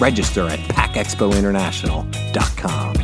Register 0.00 0.48
at 0.48 0.60
packexpointernational.com. 0.60 2.94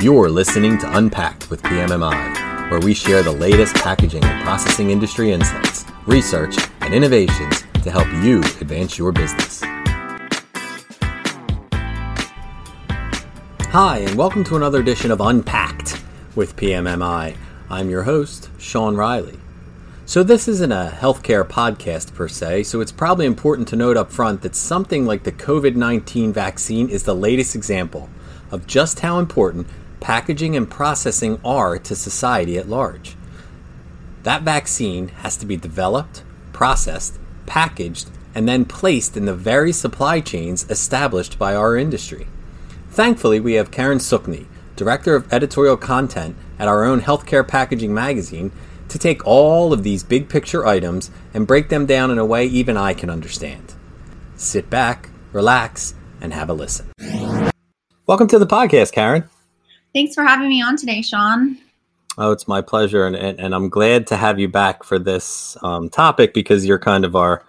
You're 0.00 0.30
listening 0.30 0.78
to 0.78 0.96
Unpacked 0.96 1.50
with 1.50 1.60
PMMI, 1.62 2.70
where 2.70 2.78
we 2.78 2.94
share 2.94 3.24
the 3.24 3.32
latest 3.32 3.74
packaging 3.74 4.22
and 4.22 4.44
processing 4.44 4.90
industry 4.90 5.32
insights, 5.32 5.84
research, 6.06 6.54
and 6.80 6.94
innovations 6.94 7.64
to 7.82 7.90
help 7.90 8.06
you 8.22 8.38
advance 8.60 8.96
your 8.96 9.10
business. 9.10 9.60
Hi, 13.70 13.98
and 13.98 14.14
welcome 14.14 14.44
to 14.44 14.54
another 14.54 14.78
edition 14.78 15.10
of 15.10 15.20
Unpacked 15.20 16.00
with 16.36 16.54
PMMI. 16.54 17.36
I'm 17.70 17.90
your 17.90 18.04
host, 18.04 18.48
Sean 18.58 18.96
Riley. 18.96 19.38
So, 20.06 20.22
this 20.22 20.48
isn't 20.48 20.72
a 20.72 20.96
healthcare 20.98 21.46
podcast 21.46 22.14
per 22.14 22.26
se, 22.26 22.62
so 22.62 22.80
it's 22.80 22.92
probably 22.92 23.26
important 23.26 23.68
to 23.68 23.76
note 23.76 23.98
up 23.98 24.10
front 24.10 24.40
that 24.40 24.56
something 24.56 25.04
like 25.04 25.24
the 25.24 25.32
COVID 25.32 25.74
19 25.76 26.32
vaccine 26.32 26.88
is 26.88 27.02
the 27.02 27.14
latest 27.14 27.54
example 27.54 28.08
of 28.50 28.66
just 28.66 29.00
how 29.00 29.18
important 29.18 29.66
packaging 30.00 30.56
and 30.56 30.70
processing 30.70 31.38
are 31.44 31.78
to 31.78 31.94
society 31.94 32.56
at 32.56 32.70
large. 32.70 33.16
That 34.22 34.44
vaccine 34.44 35.08
has 35.08 35.36
to 35.36 35.44
be 35.44 35.58
developed, 35.58 36.22
processed, 36.54 37.18
packaged, 37.44 38.08
and 38.34 38.48
then 38.48 38.64
placed 38.64 39.14
in 39.14 39.26
the 39.26 39.34
very 39.34 39.72
supply 39.72 40.20
chains 40.20 40.64
established 40.70 41.38
by 41.38 41.54
our 41.54 41.76
industry. 41.76 42.28
Thankfully, 42.90 43.40
we 43.40 43.54
have 43.54 43.70
Karen 43.70 43.98
Sookne, 43.98 44.46
Director 44.78 45.16
of 45.16 45.30
Editorial 45.32 45.76
Content 45.76 46.36
at 46.56 46.68
our 46.68 46.84
own 46.84 47.00
Healthcare 47.00 47.46
Packaging 47.46 47.92
magazine, 47.92 48.52
to 48.88 48.96
take 48.96 49.26
all 49.26 49.72
of 49.72 49.82
these 49.82 50.04
big 50.04 50.28
picture 50.28 50.64
items 50.64 51.10
and 51.34 51.48
break 51.48 51.68
them 51.68 51.84
down 51.84 52.12
in 52.12 52.18
a 52.18 52.24
way 52.24 52.46
even 52.46 52.76
I 52.76 52.94
can 52.94 53.10
understand. 53.10 53.74
Sit 54.36 54.70
back, 54.70 55.10
relax, 55.32 55.94
and 56.20 56.32
have 56.32 56.48
a 56.48 56.52
listen. 56.54 56.92
Welcome 58.06 58.28
to 58.28 58.38
the 58.38 58.46
podcast, 58.46 58.92
Karen. 58.92 59.28
Thanks 59.92 60.14
for 60.14 60.22
having 60.22 60.48
me 60.48 60.62
on 60.62 60.76
today, 60.76 61.02
Sean. 61.02 61.58
Oh, 62.16 62.30
it's 62.30 62.46
my 62.46 62.62
pleasure, 62.62 63.04
and, 63.04 63.16
and, 63.16 63.40
and 63.40 63.56
I'm 63.56 63.68
glad 63.68 64.06
to 64.06 64.16
have 64.16 64.38
you 64.38 64.46
back 64.46 64.84
for 64.84 65.00
this 65.00 65.56
um, 65.62 65.90
topic 65.90 66.32
because 66.32 66.64
you're 66.64 66.78
kind 66.78 67.04
of 67.04 67.16
our 67.16 67.44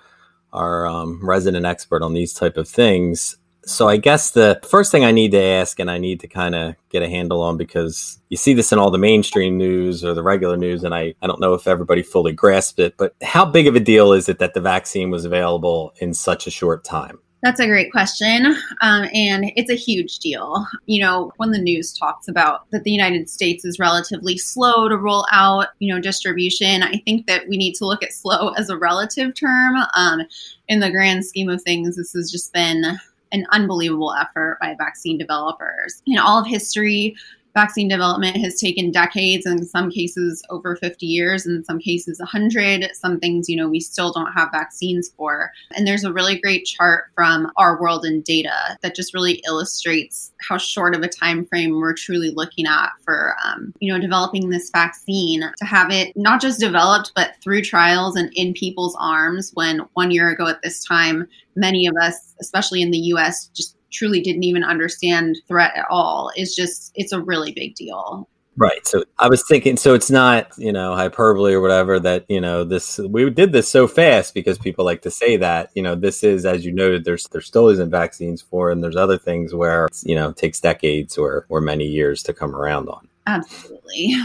our 0.52 0.88
um, 0.88 1.20
resident 1.24 1.68
expert 1.68 2.02
on 2.02 2.16
these 2.16 2.34
type 2.34 2.58
of 2.58 2.68
things 2.68 3.38
so 3.70 3.88
I 3.88 3.98
guess 3.98 4.32
the 4.32 4.60
first 4.68 4.92
thing 4.92 5.06
I 5.06 5.12
need 5.12 5.32
to 5.32 5.42
ask 5.42 5.80
and 5.80 5.92
I 5.92 5.98
need 5.98 6.20
to 6.22 6.28
kind 6.28 6.56
of 6.56 6.76
get 6.90 7.04
a 7.04 7.10
handle 7.10 7.42
on 7.42 7.56
because 7.56 8.20
you 8.30 8.38
see 8.38 8.54
this 8.54 8.72
in 8.72 8.80
all 8.80 8.90
the 8.90 8.98
mainstream 8.98 9.58
news 9.58 10.04
or 10.04 10.14
the 10.14 10.24
regular 10.24 10.58
news 10.58 10.84
and 10.84 10.96
I, 10.96 11.14
I 11.22 11.28
don't 11.28 11.40
know 11.40 11.54
if 11.54 11.68
everybody 11.68 12.02
fully 12.02 12.34
grasped 12.34 12.80
it, 12.80 12.96
but 12.98 13.16
how 13.22 13.46
big 13.46 13.68
of 13.68 13.76
a 13.76 13.80
deal 13.80 14.12
is 14.12 14.28
it 14.28 14.40
that 14.40 14.56
the 14.56 14.62
vaccine 14.62 15.12
was 15.12 15.24
available 15.24 15.94
in 15.98 16.14
such 16.14 16.48
a 16.48 16.52
short 16.52 16.84
time? 16.84 17.20
That's 17.44 17.60
a 17.62 17.68
great 17.68 17.92
question. 17.92 18.48
Um, 18.82 19.08
and 19.14 19.52
it's 19.56 19.70
a 19.70 19.76
huge 19.76 20.20
deal. 20.20 20.66
You 20.88 21.02
know, 21.02 21.32
when 21.38 21.52
the 21.52 21.62
news 21.62 21.94
talks 21.94 22.28
about 22.28 22.70
that 22.72 22.84
the 22.84 22.92
United 22.92 23.30
States 23.30 23.64
is 23.64 23.80
relatively 23.80 24.38
slow 24.38 24.90
to 24.90 24.98
roll 24.98 25.26
out, 25.32 25.68
you 25.80 25.94
know, 25.94 26.02
distribution, 26.02 26.84
I 26.84 27.02
think 27.06 27.28
that 27.28 27.48
we 27.48 27.56
need 27.56 27.76
to 27.76 27.86
look 27.86 28.04
at 28.04 28.12
slow 28.12 28.50
as 28.54 28.70
a 28.70 28.78
relative 28.78 29.36
term. 29.36 29.76
Um, 29.96 30.24
in 30.68 30.82
the 30.82 30.92
grand 30.92 31.24
scheme 31.24 31.50
of 31.50 31.62
things, 31.62 31.96
this 31.96 32.12
has 32.12 32.30
just 32.30 32.52
been 32.52 33.00
an 33.32 33.46
unbelievable 33.52 34.14
effort 34.14 34.58
by 34.60 34.76
vaccine 34.78 35.18
developers. 35.18 36.02
In 36.06 36.18
all 36.18 36.40
of 36.40 36.48
history, 36.48 37.16
vaccine 37.60 37.90
development 37.90 38.38
has 38.38 38.58
taken 38.58 38.90
decades 38.90 39.46
in 39.46 39.66
some 39.66 39.92
cases 39.92 40.42
over 40.50 40.78
50 40.78 41.06
years 41.06 41.46
in 41.46 41.62
some 41.66 41.78
cases 41.78 42.18
100 42.20 42.90
some 42.96 43.20
things 43.20 43.50
you 43.50 43.58
know 43.58 43.68
we 43.68 43.82
still 43.82 44.14
don't 44.14 44.32
have 44.32 44.50
vaccines 44.52 45.10
for. 45.18 45.52
And 45.76 45.86
there's 45.86 46.06
a 46.06 46.14
really 46.14 46.40
great 46.40 46.64
chart 46.66 47.06
from 47.16 47.52
our 47.58 47.80
world 47.82 48.06
in 48.06 48.22
data 48.22 48.78
that 48.82 48.96
just 48.96 49.14
really 49.14 49.44
illustrates 49.46 50.32
how 50.48 50.58
short 50.58 50.96
of 50.96 51.02
a 51.02 51.10
time 51.10 51.46
frame 51.46 51.72
we're 51.72 51.94
truly 51.94 52.32
looking 52.32 52.66
at 52.66 52.92
for 53.04 53.36
um, 53.46 53.74
you 53.82 53.92
know 53.92 54.00
developing 54.00 54.50
this 54.50 54.70
vaccine. 54.70 55.42
To 55.42 55.66
have 55.66 55.92
it 55.92 56.16
not 56.16 56.40
just 56.40 56.62
developed 56.62 57.12
but 57.14 57.34
through 57.44 57.64
trials 57.64 58.16
and 58.16 58.32
in 58.36 58.54
people's 58.54 58.96
arms 59.00 59.52
when 59.54 59.80
one 59.96 60.12
year 60.12 60.30
ago 60.30 60.48
at 60.48 60.62
this 60.62 60.84
time 60.86 61.28
many 61.56 61.88
of 61.88 61.96
us 62.02 62.36
especially 62.40 62.82
in 62.82 62.92
the 62.92 63.00
us 63.00 63.50
just 63.54 63.76
truly 63.92 64.22
didn't 64.22 64.44
even 64.44 64.64
understand 64.64 65.38
threat 65.48 65.76
at 65.76 65.86
all. 65.90 66.32
Is 66.36 66.56
just 66.56 66.92
it's 66.96 67.12
a 67.12 67.22
really 67.22 67.52
big 67.52 67.76
deal. 67.76 68.28
Right. 68.60 68.86
So 68.86 69.06
i 69.20 69.30
was 69.30 69.44
thinking 69.48 69.78
so 69.78 69.94
it's 69.94 70.12
not 70.12 70.50
you 70.58 70.74
know 70.74 70.94
hyperbole 70.94 71.54
or 71.54 71.62
whatever 71.62 71.98
that 72.00 72.26
you 72.28 72.42
know 72.42 72.66
this 72.66 73.00
we 73.00 73.30
did 73.30 73.54
this 73.54 73.70
so 73.70 73.88
fast 73.88 74.34
because 74.34 74.58
people 74.58 74.84
like 74.84 75.02
to 75.04 75.12
say 75.12 75.38
that 75.38 75.72
you 75.76 75.82
know 75.82 75.96
this 75.96 76.24
is 76.24 76.46
as 76.46 76.66
you 76.66 76.74
noted 76.74 77.06
there's 77.06 77.26
there 77.28 77.40
still 77.40 77.70
isn't 77.70 77.90
vaccines 77.90 78.42
for 78.42 78.70
and 78.70 78.84
there's 78.84 78.98
other 78.98 79.18
things 79.18 79.54
where 79.54 79.88
you 80.04 80.16
know 80.16 80.34
takes 80.34 80.60
decades 80.60 81.18
or 81.18 81.46
or 81.48 81.62
many 81.62 81.86
years 81.86 82.22
to 82.24 82.34
come 82.34 82.54
around 82.54 82.90
on 82.90 83.09
Absolutely. 83.28 84.16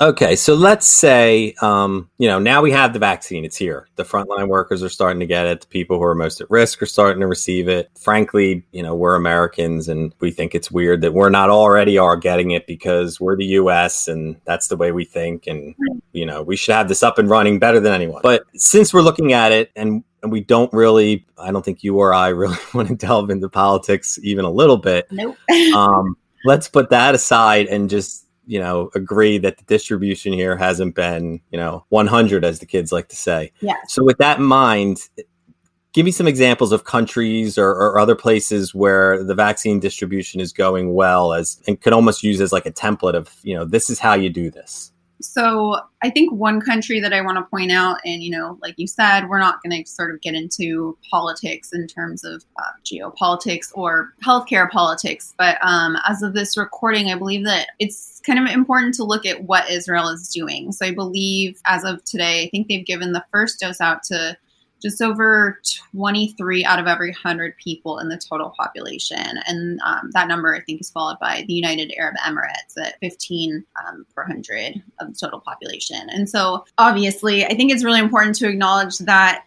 okay, 0.00 0.36
so 0.36 0.54
let's 0.54 0.86
say, 0.86 1.54
um, 1.62 2.10
you 2.18 2.28
know, 2.28 2.38
now 2.38 2.60
we 2.60 2.70
have 2.72 2.92
the 2.92 2.98
vaccine. 2.98 3.44
It's 3.44 3.56
here. 3.56 3.88
The 3.96 4.04
frontline 4.04 4.48
workers 4.48 4.82
are 4.82 4.88
starting 4.88 5.20
to 5.20 5.26
get 5.26 5.46
it. 5.46 5.62
The 5.62 5.66
people 5.66 5.96
who 5.96 6.04
are 6.04 6.14
most 6.14 6.40
at 6.40 6.50
risk 6.50 6.82
are 6.82 6.86
starting 6.86 7.20
to 7.20 7.26
receive 7.26 7.68
it. 7.68 7.90
Frankly, 7.98 8.64
you 8.72 8.82
know, 8.82 8.94
we're 8.94 9.14
Americans 9.14 9.88
and 9.88 10.14
we 10.20 10.30
think 10.30 10.54
it's 10.54 10.70
weird 10.70 11.00
that 11.00 11.14
we're 11.14 11.30
not 11.30 11.48
already 11.48 11.96
are 11.96 12.16
getting 12.16 12.50
it 12.50 12.66
because 12.66 13.18
we're 13.18 13.36
the 13.36 13.46
U.S. 13.46 14.08
and 14.08 14.36
that's 14.44 14.68
the 14.68 14.76
way 14.76 14.92
we 14.92 15.04
think. 15.04 15.46
And, 15.46 15.74
you 16.12 16.26
know, 16.26 16.42
we 16.42 16.56
should 16.56 16.74
have 16.74 16.88
this 16.88 17.02
up 17.02 17.18
and 17.18 17.30
running 17.30 17.58
better 17.58 17.80
than 17.80 17.94
anyone. 17.94 18.20
But 18.22 18.44
since 18.54 18.92
we're 18.92 19.02
looking 19.02 19.32
at 19.32 19.52
it 19.52 19.70
and 19.74 20.04
and 20.22 20.30
we 20.30 20.42
don't 20.42 20.70
really 20.74 21.24
i 21.38 21.50
don't 21.50 21.64
think 21.64 21.82
you 21.82 21.96
or 21.96 22.12
i 22.12 22.28
really 22.40 22.58
want 22.74 22.88
to 22.88 22.94
delve 22.94 23.30
into 23.30 23.48
politics 23.48 24.18
even 24.22 24.44
a 24.44 24.50
little 24.50 24.76
bit 24.76 25.06
nope 25.10 25.34
um, 25.74 26.14
let's 26.44 26.68
put 26.68 26.90
that 26.90 27.14
aside 27.14 27.66
and 27.68 27.88
just 27.88 28.26
you 28.50 28.58
know 28.58 28.90
agree 28.94 29.38
that 29.38 29.56
the 29.58 29.64
distribution 29.64 30.32
here 30.32 30.56
hasn't 30.56 30.94
been 30.94 31.40
you 31.52 31.58
know 31.58 31.84
100 31.88 32.44
as 32.44 32.58
the 32.58 32.66
kids 32.66 32.90
like 32.90 33.08
to 33.08 33.16
say. 33.16 33.52
Yeah 33.60 33.76
so 33.86 34.02
with 34.02 34.18
that 34.18 34.38
in 34.38 34.44
mind 34.44 35.08
give 35.92 36.04
me 36.04 36.10
some 36.10 36.28
examples 36.28 36.70
of 36.72 36.84
countries 36.84 37.58
or, 37.58 37.70
or, 37.70 37.98
other 37.98 38.14
places 38.14 38.72
where 38.72 39.24
the 39.24 39.34
vaccine 39.34 39.80
distribution 39.80 40.40
is 40.40 40.52
going 40.52 40.94
well 40.94 41.32
as 41.32 41.60
and 41.66 41.80
could 41.80 41.92
almost 41.92 42.22
use 42.22 42.40
as 42.40 42.52
like 42.52 42.66
a 42.66 42.70
template 42.70 43.14
of 43.14 43.34
you 43.42 43.54
know 43.54 43.64
this 43.64 43.90
is 43.90 43.98
how 43.98 44.14
you 44.14 44.30
do 44.30 44.50
this 44.50 44.89
so 45.20 45.80
I 46.02 46.10
think 46.10 46.32
one 46.32 46.60
country 46.60 47.00
that 47.00 47.12
I 47.12 47.20
want 47.20 47.38
to 47.38 47.44
point 47.44 47.72
out, 47.72 47.98
and 48.04 48.22
you 48.22 48.30
know, 48.30 48.58
like 48.62 48.74
you 48.78 48.86
said, 48.86 49.28
we're 49.28 49.38
not 49.38 49.62
going 49.62 49.82
to 49.82 49.90
sort 49.90 50.14
of 50.14 50.20
get 50.20 50.34
into 50.34 50.96
politics 51.10 51.72
in 51.72 51.86
terms 51.86 52.24
of 52.24 52.44
uh, 52.58 52.70
geopolitics 52.84 53.70
or 53.74 54.14
healthcare 54.24 54.70
politics, 54.70 55.34
but 55.38 55.58
um, 55.62 55.96
as 56.08 56.22
of 56.22 56.34
this 56.34 56.56
recording, 56.56 57.10
I 57.10 57.16
believe 57.16 57.44
that 57.44 57.68
it's 57.78 58.20
kind 58.24 58.38
of 58.38 58.52
important 58.52 58.94
to 58.94 59.04
look 59.04 59.26
at 59.26 59.44
what 59.44 59.70
Israel 59.70 60.08
is 60.08 60.28
doing. 60.28 60.72
So 60.72 60.86
I 60.86 60.92
believe 60.92 61.60
as 61.66 61.84
of 61.84 62.04
today, 62.04 62.44
I 62.44 62.50
think 62.50 62.68
they've 62.68 62.84
given 62.84 63.12
the 63.12 63.24
first 63.30 63.60
dose 63.60 63.80
out 63.80 64.02
to 64.04 64.36
just 64.80 65.02
over 65.02 65.60
23 65.94 66.64
out 66.64 66.78
of 66.78 66.86
every 66.86 67.10
100 67.10 67.56
people 67.56 67.98
in 67.98 68.08
the 68.08 68.18
total 68.18 68.54
population. 68.58 69.38
And 69.46 69.80
um, 69.84 70.10
that 70.12 70.28
number, 70.28 70.54
I 70.54 70.60
think, 70.60 70.80
is 70.80 70.90
followed 70.90 71.18
by 71.20 71.44
the 71.46 71.54
United 71.54 71.92
Arab 71.98 72.16
Emirates 72.26 72.78
at 72.80 72.98
15 73.00 73.64
um, 73.86 74.06
per 74.14 74.22
100 74.22 74.82
of 75.00 75.08
the 75.08 75.18
total 75.18 75.40
population. 75.40 76.08
And 76.10 76.28
so, 76.28 76.64
obviously, 76.78 77.44
I 77.44 77.54
think 77.54 77.72
it's 77.72 77.84
really 77.84 78.00
important 78.00 78.36
to 78.36 78.48
acknowledge 78.48 78.98
that 78.98 79.44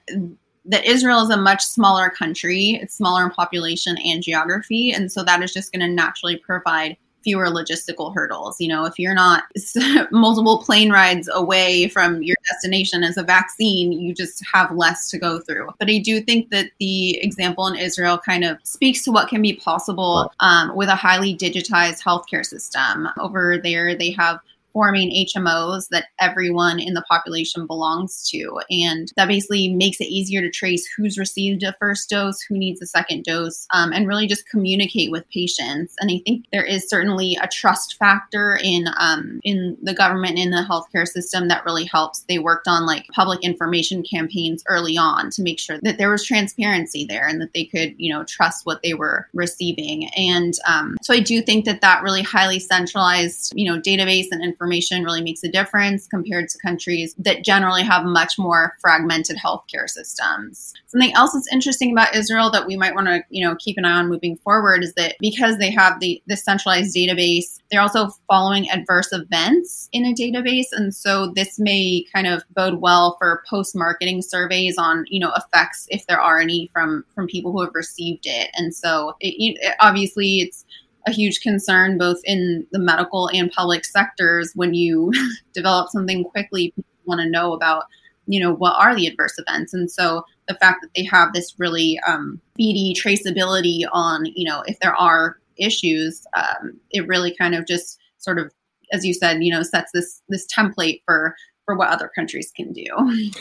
that 0.65 0.85
Israel 0.85 1.21
is 1.21 1.29
a 1.29 1.37
much 1.37 1.61
smaller 1.61 2.09
country. 2.09 2.79
It's 2.81 2.95
smaller 2.95 3.25
in 3.25 3.31
population 3.31 3.97
and 3.97 4.23
geography. 4.23 4.93
And 4.93 5.11
so 5.11 5.23
that 5.23 5.43
is 5.43 5.53
just 5.53 5.73
going 5.73 5.81
to 5.81 5.93
naturally 5.93 6.37
provide 6.37 6.95
fewer 7.23 7.47
logistical 7.47 8.13
hurdles. 8.13 8.59
You 8.59 8.67
know, 8.67 8.85
if 8.85 8.99
you're 8.99 9.13
not 9.13 9.45
multiple 10.11 10.59
plane 10.59 10.91
rides 10.91 11.29
away 11.31 11.87
from 11.87 12.21
your 12.23 12.35
destination 12.51 13.03
as 13.03 13.17
a 13.17 13.23
vaccine, 13.23 13.91
you 13.91 14.13
just 14.13 14.43
have 14.51 14.71
less 14.71 15.09
to 15.11 15.17
go 15.17 15.39
through. 15.39 15.69
But 15.79 15.89
I 15.89 15.99
do 15.99 16.21
think 16.21 16.49
that 16.49 16.71
the 16.79 17.17
example 17.21 17.67
in 17.67 17.75
Israel 17.75 18.17
kind 18.17 18.43
of 18.43 18.57
speaks 18.63 19.03
to 19.03 19.11
what 19.11 19.29
can 19.29 19.41
be 19.41 19.53
possible 19.53 20.31
um, 20.39 20.75
with 20.75 20.89
a 20.89 20.95
highly 20.95 21.35
digitized 21.35 22.01
healthcare 22.01 22.45
system. 22.45 23.07
Over 23.19 23.57
there, 23.57 23.95
they 23.95 24.11
have 24.11 24.39
forming 24.73 25.11
HMOs 25.11 25.87
that 25.89 26.07
everyone 26.19 26.79
in 26.79 26.95
the 26.95 27.03
population 27.03 27.67
belongs 27.67 28.27
to. 28.29 28.59
And 28.69 29.11
that 29.15 29.27
basically 29.27 29.69
makes 29.73 30.01
it 30.01 30.05
easier 30.07 30.41
to 30.41 30.49
trace 30.49 30.85
who's 30.97 31.17
received 31.17 31.63
a 31.63 31.75
first 31.79 32.09
dose, 32.09 32.41
who 32.41 32.57
needs 32.57 32.81
a 32.81 32.87
second 32.87 33.23
dose, 33.23 33.67
um, 33.73 33.93
and 33.93 34.07
really 34.07 34.27
just 34.27 34.49
communicate 34.49 35.11
with 35.11 35.29
patients. 35.29 35.95
And 35.99 36.11
I 36.11 36.21
think 36.25 36.45
there 36.51 36.65
is 36.65 36.89
certainly 36.89 37.37
a 37.41 37.47
trust 37.47 37.97
factor 37.97 38.59
in 38.61 38.85
um, 38.97 39.39
in 39.43 39.77
the 39.81 39.93
government 39.93 40.39
in 40.39 40.49
the 40.49 40.65
healthcare 40.69 41.07
system 41.07 41.47
that 41.47 41.65
really 41.65 41.85
helps. 41.85 42.25
They 42.27 42.39
worked 42.39 42.67
on 42.67 42.85
like 42.85 43.05
public 43.13 43.43
information 43.43 44.03
campaigns 44.03 44.63
early 44.67 44.97
on 44.97 45.29
to 45.31 45.43
make 45.43 45.59
sure 45.59 45.79
that 45.83 45.97
there 45.97 46.11
was 46.11 46.25
transparency 46.25 47.05
there 47.05 47.27
and 47.27 47.39
that 47.41 47.53
they 47.53 47.65
could, 47.65 47.93
you 47.97 48.11
know, 48.11 48.23
trust 48.23 48.65
what 48.65 48.81
they 48.81 48.95
were 48.95 49.27
receiving. 49.33 50.09
And 50.17 50.53
um, 50.67 50.97
so 51.03 51.13
I 51.13 51.19
do 51.19 51.41
think 51.41 51.65
that 51.65 51.81
that 51.81 52.01
really 52.01 52.23
highly 52.23 52.59
centralized, 52.59 53.53
you 53.55 53.71
know, 53.71 53.79
database 53.79 54.27
and 54.31 54.43
information 54.43 54.62
really 54.63 55.21
makes 55.21 55.43
a 55.43 55.51
difference 55.51 56.07
compared 56.07 56.49
to 56.49 56.57
countries 56.59 57.15
that 57.17 57.43
generally 57.43 57.83
have 57.83 58.05
much 58.05 58.37
more 58.37 58.75
fragmented 58.81 59.37
healthcare 59.37 59.87
systems. 59.87 60.73
Something 60.87 61.13
else 61.13 61.33
that's 61.33 61.51
interesting 61.51 61.91
about 61.91 62.15
Israel 62.15 62.51
that 62.51 62.67
we 62.67 62.77
might 62.77 62.95
want 62.95 63.07
to, 63.07 63.23
you 63.29 63.43
know, 63.43 63.55
keep 63.59 63.77
an 63.77 63.85
eye 63.85 63.99
on 63.99 64.09
moving 64.09 64.37
forward 64.37 64.83
is 64.83 64.93
that 64.93 65.15
because 65.19 65.57
they 65.57 65.71
have 65.71 65.99
the 65.99 66.21
the 66.27 66.37
centralized 66.37 66.95
database, 66.95 67.59
they're 67.71 67.81
also 67.81 68.09
following 68.27 68.69
adverse 68.69 69.11
events 69.11 69.89
in 69.91 70.05
a 70.05 70.13
database, 70.13 70.67
and 70.71 70.93
so 70.93 71.31
this 71.35 71.59
may 71.59 72.05
kind 72.13 72.27
of 72.27 72.43
bode 72.55 72.81
well 72.81 73.15
for 73.19 73.43
post 73.49 73.75
marketing 73.75 74.21
surveys 74.21 74.77
on, 74.77 75.05
you 75.07 75.19
know, 75.19 75.31
effects 75.35 75.87
if 75.89 76.05
there 76.07 76.21
are 76.21 76.39
any 76.39 76.69
from 76.73 77.03
from 77.15 77.27
people 77.27 77.51
who 77.51 77.61
have 77.61 77.73
received 77.73 78.25
it. 78.25 78.49
And 78.55 78.75
so, 78.75 79.15
it, 79.19 79.33
it, 79.37 79.75
obviously, 79.79 80.41
it's 80.41 80.65
a 81.07 81.11
huge 81.11 81.41
concern 81.41 81.97
both 81.97 82.19
in 82.23 82.65
the 82.71 82.79
medical 82.79 83.29
and 83.33 83.51
public 83.51 83.83
sectors 83.85 84.51
when 84.55 84.73
you 84.73 85.11
develop 85.53 85.89
something 85.89 86.23
quickly 86.23 86.71
people 86.75 86.85
want 87.05 87.19
to 87.19 87.29
know 87.29 87.53
about 87.53 87.83
you 88.27 88.39
know 88.39 88.53
what 88.53 88.75
are 88.77 88.95
the 88.95 89.07
adverse 89.07 89.37
events. 89.37 89.73
And 89.73 89.91
so 89.91 90.23
the 90.47 90.55
fact 90.55 90.81
that 90.81 90.89
they 90.95 91.03
have 91.05 91.33
this 91.33 91.53
really 91.57 91.99
um, 92.07 92.39
speedy 92.53 92.95
traceability 92.95 93.83
on 93.91 94.25
you 94.35 94.47
know 94.47 94.63
if 94.65 94.79
there 94.79 94.95
are 94.95 95.37
issues 95.57 96.25
um, 96.35 96.79
it 96.91 97.07
really 97.07 97.35
kind 97.35 97.53
of 97.55 97.67
just 97.67 97.99
sort 98.17 98.39
of 98.39 98.51
as 98.91 99.05
you 99.05 99.13
said 99.13 99.43
you 99.43 99.53
know 99.53 99.63
sets 99.63 99.91
this 99.93 100.21
this 100.29 100.47
template 100.47 101.01
for 101.05 101.35
for 101.65 101.75
what 101.75 101.89
other 101.89 102.09
countries 102.13 102.51
can 102.55 102.73
do. 102.73 102.85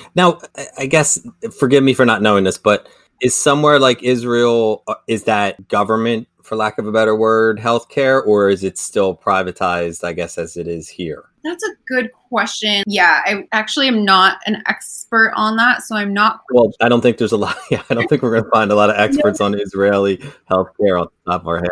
Now 0.15 0.41
i 0.79 0.87
guess 0.87 1.19
forgive 1.58 1.82
me 1.82 1.94
for 1.94 2.05
not 2.05 2.23
knowing 2.23 2.44
this 2.44 2.58
but 2.58 2.88
is 3.20 3.35
somewhere 3.35 3.79
like 3.79 4.03
israel 4.03 4.82
uh, 4.88 4.94
is 5.06 5.25
that 5.25 5.69
government 5.69 6.29
for 6.43 6.56
lack 6.56 6.79
of 6.79 6.87
a 6.87 6.93
better 6.93 7.17
word, 7.17 7.59
healthcare, 7.59 8.25
or 8.27 8.49
is 8.49 8.65
it 8.65 8.79
still 8.79 9.17
privatized, 9.17 10.05
I 10.05 10.12
guess, 10.12 10.39
as 10.39 10.56
it 10.56 10.69
is 10.69 10.89
here? 10.89 11.25
That's 11.44 11.65
a 11.65 11.71
good 11.87 12.11
question. 12.12 12.85
Yeah, 12.87 13.21
I 13.25 13.49
actually 13.53 13.89
am 13.89 14.05
not 14.05 14.39
an 14.47 14.62
expert 14.67 15.33
on 15.35 15.56
that, 15.56 15.83
so 15.83 15.97
I'm 15.97 16.12
not. 16.12 16.43
Well, 16.53 16.73
I 16.81 16.89
don't 16.89 17.00
think 17.00 17.19
there's 17.19 17.33
a 17.33 17.37
lot. 17.37 17.56
Yeah, 17.71 17.83
I 17.91 17.94
don't 17.94 18.09
think 18.09 18.23
we're 18.23 18.33
going 18.33 18.44
to 18.44 18.50
find 18.50 18.71
a 18.71 18.75
lot 18.75 18.91
of 18.91 18.97
experts 18.97 19.41
on 19.41 19.59
Israeli 19.59 20.19
healthcare 20.50 21.00
on 21.00 21.09
the 21.25 21.33
top 21.33 21.43
of 21.43 21.49
our 21.49 21.59
head. 21.59 21.71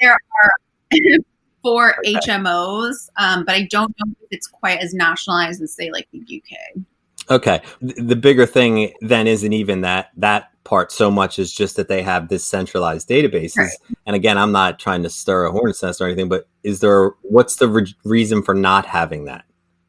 There 0.00 0.12
are 0.12 0.50
four 1.62 1.98
okay. 1.98 2.14
HMOs, 2.14 3.10
um, 3.16 3.44
but 3.44 3.54
I 3.54 3.66
don't 3.70 3.94
know 3.98 4.12
if 4.22 4.28
it's 4.30 4.46
quite 4.46 4.78
as 4.78 4.94
nationalized 4.94 5.60
as, 5.62 5.74
say, 5.74 5.90
like 5.90 6.08
the 6.12 6.20
UK. 6.20 6.82
Okay. 7.30 7.62
The 7.80 8.16
bigger 8.16 8.46
thing 8.46 8.92
then 9.00 9.26
isn't 9.26 9.52
even 9.52 9.82
that 9.82 10.10
that 10.16 10.50
part 10.64 10.92
so 10.92 11.10
much 11.10 11.38
is 11.38 11.52
just 11.52 11.76
that 11.76 11.88
they 11.88 12.02
have 12.02 12.28
this 12.28 12.44
centralized 12.44 13.08
databases. 13.08 13.56
Right. 13.56 13.70
And 14.06 14.16
again, 14.16 14.36
I'm 14.36 14.52
not 14.52 14.78
trying 14.78 15.02
to 15.04 15.10
stir 15.10 15.44
a 15.44 15.52
hornet's 15.52 15.82
nest 15.82 16.00
or 16.00 16.06
anything, 16.06 16.28
but 16.28 16.48
is 16.62 16.80
there 16.80 17.10
what's 17.22 17.56
the 17.56 17.68
re- 17.68 17.94
reason 18.04 18.42
for 18.42 18.54
not 18.54 18.86
having 18.86 19.24
that? 19.24 19.44